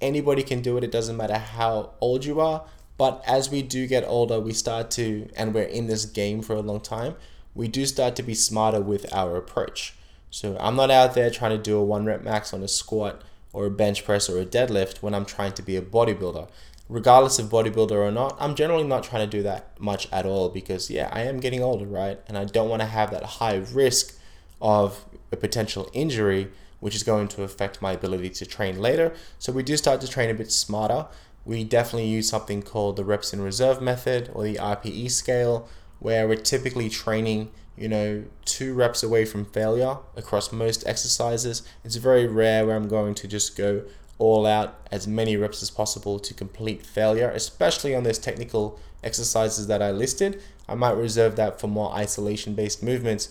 Anybody 0.00 0.42
can 0.42 0.60
do 0.60 0.76
it, 0.76 0.82
it 0.82 0.90
doesn't 0.90 1.16
matter 1.16 1.38
how 1.38 1.90
old 2.00 2.24
you 2.24 2.40
are. 2.40 2.64
But 2.98 3.22
as 3.28 3.48
we 3.48 3.62
do 3.62 3.86
get 3.86 4.02
older, 4.08 4.40
we 4.40 4.52
start 4.52 4.90
to, 4.92 5.28
and 5.36 5.54
we're 5.54 5.62
in 5.62 5.86
this 5.86 6.04
game 6.04 6.42
for 6.42 6.54
a 6.54 6.62
long 6.62 6.80
time, 6.80 7.14
we 7.54 7.68
do 7.68 7.86
start 7.86 8.16
to 8.16 8.24
be 8.24 8.34
smarter 8.34 8.80
with 8.80 9.06
our 9.14 9.36
approach. 9.36 9.94
So 10.32 10.56
I'm 10.58 10.74
not 10.74 10.90
out 10.90 11.14
there 11.14 11.30
trying 11.30 11.56
to 11.56 11.62
do 11.62 11.78
a 11.78 11.84
one 11.84 12.06
rep 12.06 12.24
max 12.24 12.52
on 12.52 12.60
a 12.64 12.66
squat 12.66 13.22
or 13.52 13.66
a 13.66 13.70
bench 13.70 14.04
press 14.04 14.28
or 14.28 14.40
a 14.40 14.44
deadlift 14.44 14.96
when 15.00 15.14
I'm 15.14 15.26
trying 15.26 15.52
to 15.52 15.62
be 15.62 15.76
a 15.76 15.82
bodybuilder. 15.82 16.48
Regardless 16.88 17.38
of 17.38 17.46
bodybuilder 17.46 17.92
or 17.92 18.10
not, 18.10 18.36
I'm 18.38 18.54
generally 18.54 18.84
not 18.84 19.04
trying 19.04 19.28
to 19.28 19.36
do 19.36 19.42
that 19.44 19.80
much 19.80 20.08
at 20.12 20.26
all 20.26 20.48
because, 20.48 20.90
yeah, 20.90 21.08
I 21.12 21.22
am 21.22 21.40
getting 21.40 21.62
older, 21.62 21.86
right? 21.86 22.20
And 22.26 22.36
I 22.36 22.44
don't 22.44 22.68
want 22.68 22.82
to 22.82 22.86
have 22.86 23.10
that 23.10 23.22
high 23.22 23.56
risk 23.72 24.18
of 24.60 25.04
a 25.30 25.36
potential 25.36 25.88
injury, 25.92 26.50
which 26.80 26.94
is 26.94 27.02
going 27.02 27.28
to 27.28 27.42
affect 27.42 27.80
my 27.80 27.92
ability 27.92 28.30
to 28.30 28.46
train 28.46 28.78
later. 28.78 29.14
So 29.38 29.52
we 29.52 29.62
do 29.62 29.76
start 29.76 30.00
to 30.02 30.08
train 30.08 30.28
a 30.28 30.34
bit 30.34 30.52
smarter. 30.52 31.06
We 31.44 31.64
definitely 31.64 32.08
use 32.08 32.28
something 32.28 32.62
called 32.62 32.96
the 32.96 33.04
reps 33.04 33.32
in 33.32 33.40
reserve 33.40 33.80
method 33.80 34.30
or 34.34 34.44
the 34.44 34.56
RPE 34.56 35.10
scale, 35.10 35.68
where 35.98 36.28
we're 36.28 36.36
typically 36.36 36.90
training 36.90 37.50
you 37.76 37.88
know, 37.88 38.24
two 38.44 38.74
reps 38.74 39.02
away 39.02 39.24
from 39.24 39.44
failure 39.46 39.96
across 40.16 40.52
most 40.52 40.86
exercises. 40.86 41.62
It's 41.84 41.96
very 41.96 42.26
rare 42.26 42.66
where 42.66 42.76
I'm 42.76 42.88
going 42.88 43.14
to 43.16 43.28
just 43.28 43.56
go 43.56 43.84
all 44.22 44.46
out 44.46 44.78
as 44.92 45.08
many 45.08 45.36
reps 45.36 45.64
as 45.64 45.70
possible 45.70 46.20
to 46.20 46.32
complete 46.32 46.86
failure, 46.86 47.28
especially 47.30 47.92
on 47.92 48.04
those 48.04 48.18
technical 48.18 48.78
exercises 49.02 49.66
that 49.66 49.82
I 49.82 49.90
listed. 49.90 50.40
I 50.68 50.76
might 50.76 50.92
reserve 50.92 51.34
that 51.36 51.60
for 51.60 51.66
more 51.66 51.92
isolation 51.92 52.54
based 52.54 52.84
movements. 52.84 53.30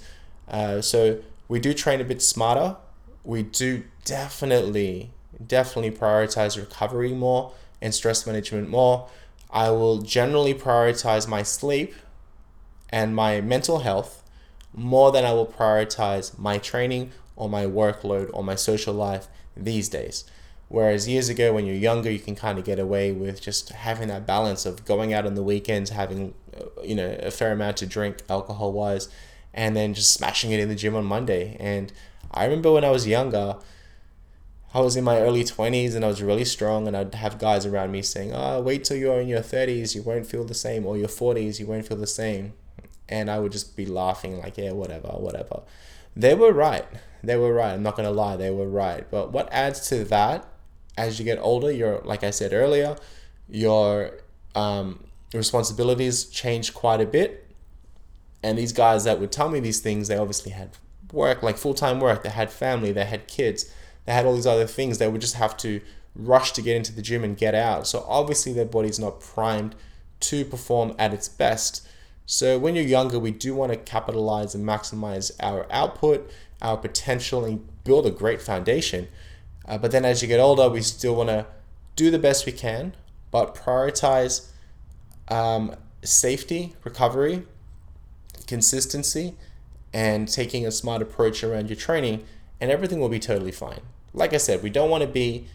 Uh, 0.49 0.81
so 0.81 1.19
we 1.47 1.61
do 1.61 1.73
train 1.73 2.01
a 2.01 2.03
bit 2.03 2.21
smarter. 2.21 2.75
We 3.23 3.41
do 3.41 3.85
definitely, 4.03 5.11
definitely 5.47 5.91
prioritize 5.91 6.57
recovery 6.57 7.13
more 7.13 7.53
and 7.81 7.95
stress 7.95 8.27
management 8.27 8.67
more. 8.67 9.07
I 9.49 9.69
will 9.69 9.99
generally 9.99 10.53
prioritize 10.53 11.25
my 11.25 11.41
sleep 11.41 11.93
and 12.89 13.15
my 13.15 13.39
mental 13.39 13.79
health 13.79 14.23
more 14.73 15.13
than 15.13 15.23
I 15.23 15.31
will 15.31 15.47
prioritize 15.47 16.37
my 16.37 16.57
training 16.57 17.11
or 17.37 17.47
my 17.47 17.65
workload 17.65 18.29
or 18.33 18.43
my 18.43 18.55
social 18.55 18.93
life 18.93 19.29
these 19.55 19.87
days. 19.87 20.25
Whereas 20.71 21.07
years 21.07 21.27
ago, 21.29 21.53
when 21.53 21.65
you're 21.65 21.75
younger, 21.75 22.09
you 22.09 22.19
can 22.19 22.35
kind 22.35 22.57
of 22.57 22.63
get 22.63 22.79
away 22.79 23.11
with 23.11 23.41
just 23.41 23.69
having 23.69 24.07
that 24.07 24.25
balance 24.25 24.65
of 24.65 24.85
going 24.85 25.13
out 25.13 25.25
on 25.25 25.35
the 25.35 25.43
weekends, 25.43 25.89
having 25.89 26.33
uh, 26.57 26.81
you 26.83 26.95
know 26.95 27.17
a 27.21 27.29
fair 27.29 27.51
amount 27.51 27.77
to 27.77 27.85
drink 27.85 28.17
alcohol 28.29 28.71
wise, 28.71 29.09
and 29.53 29.75
then 29.75 29.93
just 29.93 30.13
smashing 30.13 30.51
it 30.51 30.59
in 30.59 30.69
the 30.69 30.75
gym 30.75 30.95
on 30.95 31.05
Monday. 31.05 31.57
And 31.59 31.91
I 32.31 32.45
remember 32.45 32.71
when 32.71 32.85
I 32.85 32.89
was 32.89 33.05
younger, 33.05 33.57
I 34.73 34.79
was 34.79 34.95
in 34.95 35.03
my 35.03 35.19
early 35.19 35.43
20s 35.43 35.93
and 35.93 36.05
I 36.05 36.07
was 36.07 36.23
really 36.23 36.45
strong, 36.45 36.87
and 36.87 36.95
I'd 36.95 37.15
have 37.15 37.37
guys 37.37 37.65
around 37.65 37.91
me 37.91 38.01
saying, 38.01 38.31
"Oh, 38.33 38.61
wait 38.61 38.85
till 38.85 38.97
you're 38.97 39.19
in 39.19 39.27
your 39.27 39.41
30s, 39.41 39.93
you 39.93 40.01
won't 40.01 40.25
feel 40.25 40.45
the 40.45 40.53
same, 40.53 40.85
or 40.85 40.97
your 40.97 41.09
40s, 41.09 41.59
you 41.59 41.67
won't 41.67 41.85
feel 41.87 41.97
the 41.97 42.07
same." 42.07 42.53
and 43.11 43.29
I 43.29 43.39
would 43.39 43.51
just 43.51 43.75
be 43.75 43.85
laughing 43.85 44.39
like, 44.39 44.57
yeah, 44.57 44.71
whatever, 44.71 45.09
whatever. 45.09 45.61
They 46.15 46.33
were 46.33 46.53
right. 46.53 46.85
They 47.21 47.35
were 47.35 47.53
right. 47.53 47.73
I'm 47.73 47.83
not 47.83 47.97
gonna 47.97 48.11
lie, 48.11 48.37
they 48.37 48.49
were 48.49 48.67
right. 48.67 49.05
But 49.11 49.31
what 49.31 49.49
adds 49.51 49.87
to 49.89 50.03
that, 50.05 50.47
as 50.97 51.19
you 51.19 51.25
get 51.25 51.39
older, 51.39 51.71
your 51.71 52.01
like 52.03 52.23
I 52.23 52.31
said 52.31 52.53
earlier, 52.53 52.95
your 53.49 54.11
um, 54.55 55.03
responsibilities 55.33 56.25
change 56.25 56.73
quite 56.73 57.01
a 57.01 57.05
bit. 57.05 57.47
And 58.43 58.57
these 58.57 58.73
guys 58.73 59.03
that 59.03 59.19
would 59.19 59.31
tell 59.31 59.49
me 59.49 59.59
these 59.59 59.79
things, 59.81 60.07
they 60.07 60.17
obviously 60.17 60.51
had 60.51 60.71
work, 61.11 61.43
like 61.43 61.57
full 61.57 61.73
time 61.73 61.99
work. 61.99 62.23
They 62.23 62.29
had 62.29 62.51
family. 62.51 62.91
They 62.91 63.05
had 63.05 63.27
kids. 63.27 63.71
They 64.05 64.13
had 64.13 64.25
all 64.25 64.35
these 64.35 64.47
other 64.47 64.67
things. 64.67 64.97
They 64.97 65.07
would 65.07 65.21
just 65.21 65.35
have 65.35 65.55
to 65.57 65.81
rush 66.15 66.51
to 66.53 66.61
get 66.61 66.75
into 66.75 66.93
the 66.93 67.01
gym 67.01 67.23
and 67.23 67.37
get 67.37 67.55
out. 67.55 67.87
So 67.87 68.03
obviously 68.07 68.53
their 68.53 68.65
body's 68.65 68.99
not 68.99 69.21
primed 69.21 69.75
to 70.21 70.43
perform 70.45 70.95
at 70.97 71.13
its 71.13 71.29
best. 71.29 71.87
So 72.25 72.57
when 72.57 72.75
you're 72.75 72.85
younger, 72.85 73.19
we 73.19 73.31
do 73.31 73.53
want 73.55 73.71
to 73.71 73.77
capitalize 73.77 74.55
and 74.55 74.65
maximize 74.65 75.31
our 75.39 75.67
output, 75.71 76.31
our 76.61 76.77
potential, 76.77 77.45
and 77.45 77.67
build 77.83 78.05
a 78.05 78.11
great 78.11 78.41
foundation. 78.41 79.07
Uh, 79.67 79.77
but 79.77 79.91
then 79.91 80.05
as 80.05 80.21
you 80.21 80.27
get 80.27 80.39
older, 80.39 80.69
we 80.69 80.81
still 80.81 81.15
want 81.15 81.29
to 81.29 81.45
do 81.95 82.09
the 82.11 82.19
best 82.19 82.45
we 82.45 82.51
can, 82.51 82.95
but 83.29 83.55
prioritize 83.55 84.49
um, 85.29 85.75
safety, 86.03 86.75
recovery, 86.83 87.43
consistency, 88.47 89.35
and 89.93 90.27
taking 90.27 90.65
a 90.65 90.71
smart 90.71 91.01
approach 91.01 91.43
around 91.43 91.69
your 91.69 91.75
training, 91.75 92.23
and 92.59 92.71
everything 92.71 92.99
will 92.99 93.09
be 93.09 93.19
totally 93.19 93.51
fine. 93.51 93.81
Like 94.13 94.33
I 94.33 94.37
said, 94.37 94.63
we 94.63 94.69
don't 94.69 94.89
want 94.89 95.01
to 95.03 95.09
be 95.09 95.47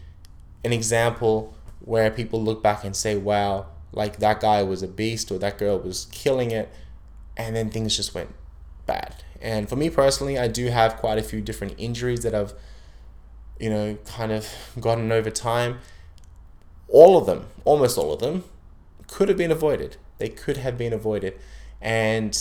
an 0.63 0.73
example 0.73 1.53
where 1.79 2.09
people 2.09 2.41
look 2.41 2.63
back 2.63 2.83
and 2.83 2.95
say, 2.95 3.15
wow, 3.15 3.67
like 3.91 4.19
that 4.19 4.39
guy 4.39 4.63
was 4.63 4.83
a 4.83 4.87
beast 4.87 5.31
or 5.31 5.37
that 5.39 5.57
girl 5.57 5.79
was 5.79 6.07
killing 6.11 6.51
it 6.51 6.69
and 7.35 7.55
then 7.55 7.69
things 7.69 7.95
just 7.95 8.13
went 8.13 8.33
bad 8.85 9.23
and 9.41 9.67
for 9.67 9.75
me 9.75 9.89
personally 9.89 10.37
i 10.37 10.47
do 10.47 10.67
have 10.67 10.95
quite 10.97 11.17
a 11.17 11.23
few 11.23 11.41
different 11.41 11.73
injuries 11.77 12.21
that 12.21 12.33
i've 12.33 12.53
you 13.59 13.69
know 13.69 13.97
kind 14.05 14.31
of 14.31 14.47
gotten 14.79 15.11
over 15.11 15.29
time 15.29 15.79
all 16.87 17.17
of 17.17 17.25
them 17.25 17.45
almost 17.65 17.97
all 17.97 18.13
of 18.13 18.19
them 18.19 18.43
could 19.07 19.29
have 19.29 19.37
been 19.37 19.51
avoided 19.51 19.97
they 20.17 20.29
could 20.29 20.57
have 20.57 20.77
been 20.77 20.93
avoided 20.93 21.33
and 21.81 22.37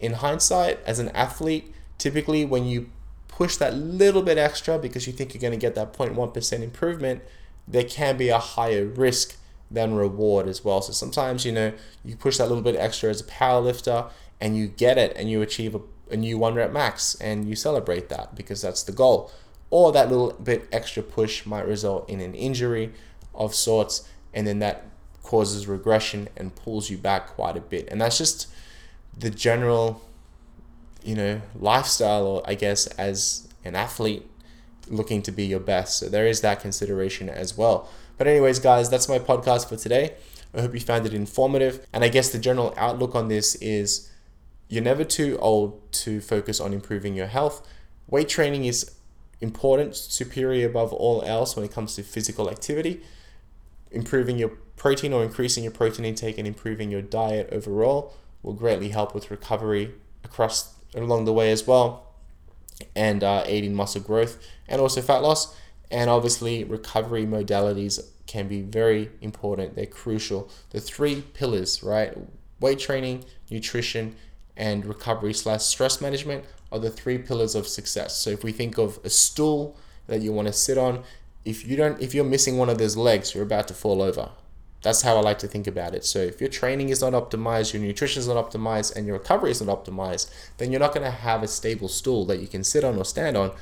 in 0.00 0.14
hindsight 0.14 0.78
as 0.84 0.98
an 0.98 1.08
athlete 1.10 1.72
typically 1.98 2.44
when 2.44 2.64
you 2.64 2.90
push 3.28 3.56
that 3.56 3.74
little 3.74 4.22
bit 4.22 4.38
extra 4.38 4.78
because 4.78 5.06
you 5.06 5.12
think 5.12 5.32
you're 5.32 5.40
going 5.40 5.52
to 5.52 5.58
get 5.58 5.74
that 5.74 5.92
0.1% 5.92 6.62
improvement 6.62 7.22
there 7.66 7.84
can 7.84 8.16
be 8.16 8.28
a 8.28 8.38
higher 8.38 8.84
risk 8.84 9.36
than 9.72 9.94
reward 9.94 10.46
as 10.46 10.64
well. 10.64 10.82
So 10.82 10.92
sometimes, 10.92 11.44
you 11.44 11.52
know, 11.52 11.72
you 12.04 12.16
push 12.16 12.36
that 12.38 12.48
little 12.48 12.62
bit 12.62 12.76
extra 12.76 13.10
as 13.10 13.20
a 13.20 13.24
power 13.24 13.60
lifter 13.60 14.06
and 14.40 14.56
you 14.56 14.68
get 14.68 14.98
it 14.98 15.16
and 15.16 15.30
you 15.30 15.42
achieve 15.42 15.74
a, 15.74 15.80
a 16.10 16.16
new 16.16 16.38
one 16.38 16.54
rep 16.54 16.72
max 16.72 17.14
and 17.16 17.48
you 17.48 17.56
celebrate 17.56 18.08
that 18.10 18.34
because 18.34 18.62
that's 18.62 18.82
the 18.82 18.92
goal. 18.92 19.32
Or 19.72 19.90
that 19.92 20.10
little 20.10 20.34
bit 20.34 20.68
extra 20.70 21.02
push 21.02 21.46
might 21.46 21.66
result 21.66 22.06
in 22.10 22.20
an 22.20 22.34
injury 22.34 22.92
of 23.34 23.54
sorts 23.54 24.06
and 24.34 24.46
then 24.46 24.58
that 24.58 24.84
causes 25.22 25.66
regression 25.66 26.28
and 26.36 26.54
pulls 26.54 26.90
you 26.90 26.98
back 26.98 27.28
quite 27.28 27.56
a 27.56 27.60
bit. 27.62 27.88
And 27.90 27.98
that's 27.98 28.18
just 28.18 28.48
the 29.16 29.30
general, 29.30 30.02
you 31.02 31.14
know, 31.14 31.40
lifestyle, 31.58 32.26
or 32.26 32.42
I 32.44 32.54
guess, 32.54 32.86
as 32.86 33.48
an 33.64 33.74
athlete 33.74 34.28
looking 34.88 35.22
to 35.22 35.32
be 35.32 35.46
your 35.46 35.58
best. 35.60 35.96
So 35.98 36.10
there 36.10 36.26
is 36.26 36.42
that 36.42 36.60
consideration 36.60 37.30
as 37.30 37.56
well. 37.56 37.88
But, 38.18 38.26
anyways, 38.26 38.58
guys, 38.58 38.90
that's 38.90 39.08
my 39.08 39.18
podcast 39.18 39.70
for 39.70 39.76
today. 39.76 40.16
I 40.52 40.60
hope 40.60 40.74
you 40.74 40.80
found 40.80 41.06
it 41.06 41.14
informative. 41.14 41.86
And 41.94 42.04
I 42.04 42.08
guess 42.08 42.28
the 42.28 42.38
general 42.38 42.74
outlook 42.76 43.14
on 43.14 43.28
this 43.28 43.54
is 43.54 44.10
you're 44.68 44.82
never 44.82 45.04
too 45.04 45.38
old 45.40 45.90
to 45.92 46.20
focus 46.20 46.60
on 46.60 46.74
improving 46.74 47.14
your 47.14 47.28
health. 47.28 47.66
Weight 48.06 48.28
training 48.28 48.66
is 48.66 48.90
important, 49.42 49.96
superior 49.96 50.66
above 50.66 50.92
all 50.92 51.22
else 51.22 51.56
when 51.56 51.64
it 51.64 51.72
comes 51.72 51.96
to 51.96 52.02
physical 52.02 52.48
activity. 52.48 53.02
Improving 53.90 54.38
your 54.38 54.50
protein 54.76 55.12
or 55.12 55.22
increasing 55.22 55.64
your 55.64 55.72
protein 55.72 56.06
intake 56.06 56.38
and 56.38 56.46
improving 56.46 56.90
your 56.90 57.02
diet 57.02 57.48
overall 57.52 58.14
will 58.42 58.54
greatly 58.54 58.88
help 58.88 59.14
with 59.14 59.30
recovery 59.30 59.92
across 60.24 60.74
along 60.94 61.24
the 61.24 61.32
way 61.32 61.50
as 61.50 61.66
well 61.66 62.06
and 62.96 63.22
uh, 63.22 63.42
aiding 63.46 63.74
muscle 63.74 64.00
growth 64.00 64.38
and 64.68 64.80
also 64.80 65.02
fat 65.02 65.22
loss. 65.22 65.54
And 65.90 66.08
obviously, 66.08 66.64
recovery 66.64 67.26
modalities 67.26 68.00
can 68.26 68.48
be 68.48 68.62
very 68.62 69.10
important. 69.20 69.74
They're 69.74 69.84
crucial. 69.84 70.48
The 70.70 70.80
three 70.80 71.20
pillars, 71.20 71.82
right? 71.82 72.16
Weight 72.60 72.78
training, 72.78 73.24
nutrition, 73.50 74.16
and 74.56 74.86
recovery 74.86 75.34
slash 75.34 75.62
stress 75.62 76.00
management 76.00 76.44
are 76.72 76.78
the 76.78 76.90
three 76.90 77.18
pillars 77.18 77.54
of 77.54 77.68
success. 77.68 78.16
So 78.16 78.30
if 78.30 78.42
we 78.42 78.50
think 78.50 78.78
of 78.78 78.98
a 79.04 79.10
stool 79.10 79.76
that 80.06 80.22
you 80.22 80.32
want 80.32 80.48
to 80.48 80.52
sit 80.52 80.78
on, 80.78 81.04
if 81.44 81.66
you 81.66 81.76
don't 81.76 82.00
if 82.00 82.14
you're 82.14 82.24
missing 82.24 82.58
one 82.58 82.68
of 82.68 82.78
those 82.78 82.96
legs, 82.96 83.34
you're 83.34 83.44
about 83.44 83.68
to 83.68 83.74
fall 83.74 84.02
over. 84.02 84.30
That's 84.82 85.02
how 85.02 85.16
I 85.16 85.20
like 85.20 85.38
to 85.38 85.46
think 85.46 85.68
about 85.68 85.94
it. 85.94 86.04
So 86.04 86.18
if 86.18 86.40
your 86.40 86.50
training 86.50 86.88
is 86.88 87.02
not 87.02 87.12
optimized, 87.12 87.72
your 87.72 87.82
nutrition 87.82 88.18
is 88.20 88.26
not 88.26 88.50
optimized, 88.50 88.96
and 88.96 89.06
your 89.06 89.16
recovery 89.16 89.52
is 89.52 89.62
not 89.62 89.84
optimized, 89.84 90.28
then 90.58 90.72
you're 90.72 90.80
not 90.80 90.92
going 90.92 91.04
to 91.04 91.10
have 91.10 91.44
a 91.44 91.48
stable 91.48 91.88
stool 91.88 92.24
that 92.26 92.40
you 92.40 92.48
can 92.48 92.64
sit 92.64 92.82
on 92.82 92.98
or 92.98 93.04
stand 93.04 93.36
on. 93.36 93.52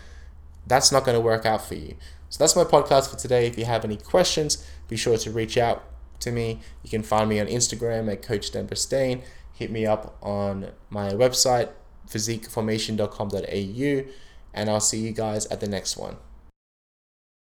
That's 0.66 0.90
not 0.90 1.05
going 1.05 1.16
to 1.16 1.20
work 1.20 1.44
out 1.44 1.66
for 1.66 1.75
you. 1.75 1.96
So 2.31 2.38
that's 2.38 2.57
my 2.57 2.64
podcast 2.64 3.11
for 3.11 3.16
today. 3.16 3.46
If 3.46 3.59
you 3.59 3.66
have 3.66 3.85
any 3.85 3.96
questions, 3.99 4.66
be 4.88 4.96
sure 4.96 5.18
to 5.18 5.31
reach 5.31 5.59
out 5.59 5.85
to 6.20 6.31
me. 6.31 6.61
You 6.83 6.90
can 6.90 7.03
find 7.03 7.29
me 7.29 7.40
on 7.40 7.49
Instagram 7.49 8.11
at 8.11 8.23
Coach 8.23 8.53
Denver 8.53 8.77
Steyn. 8.77 9.23
Hit 9.53 9.70
me 9.70 9.85
up 9.85 10.16
on 10.23 10.70
my 10.88 11.11
website, 11.11 11.70
physiqueformation.com.au, 12.11 14.11
and 14.53 14.70
I'll 14.70 14.81
see 14.81 14.99
you 14.99 15.12
guys 15.12 15.46
at 15.46 15.61
the 15.61 15.68
next 15.68 15.96
one. 15.96 16.16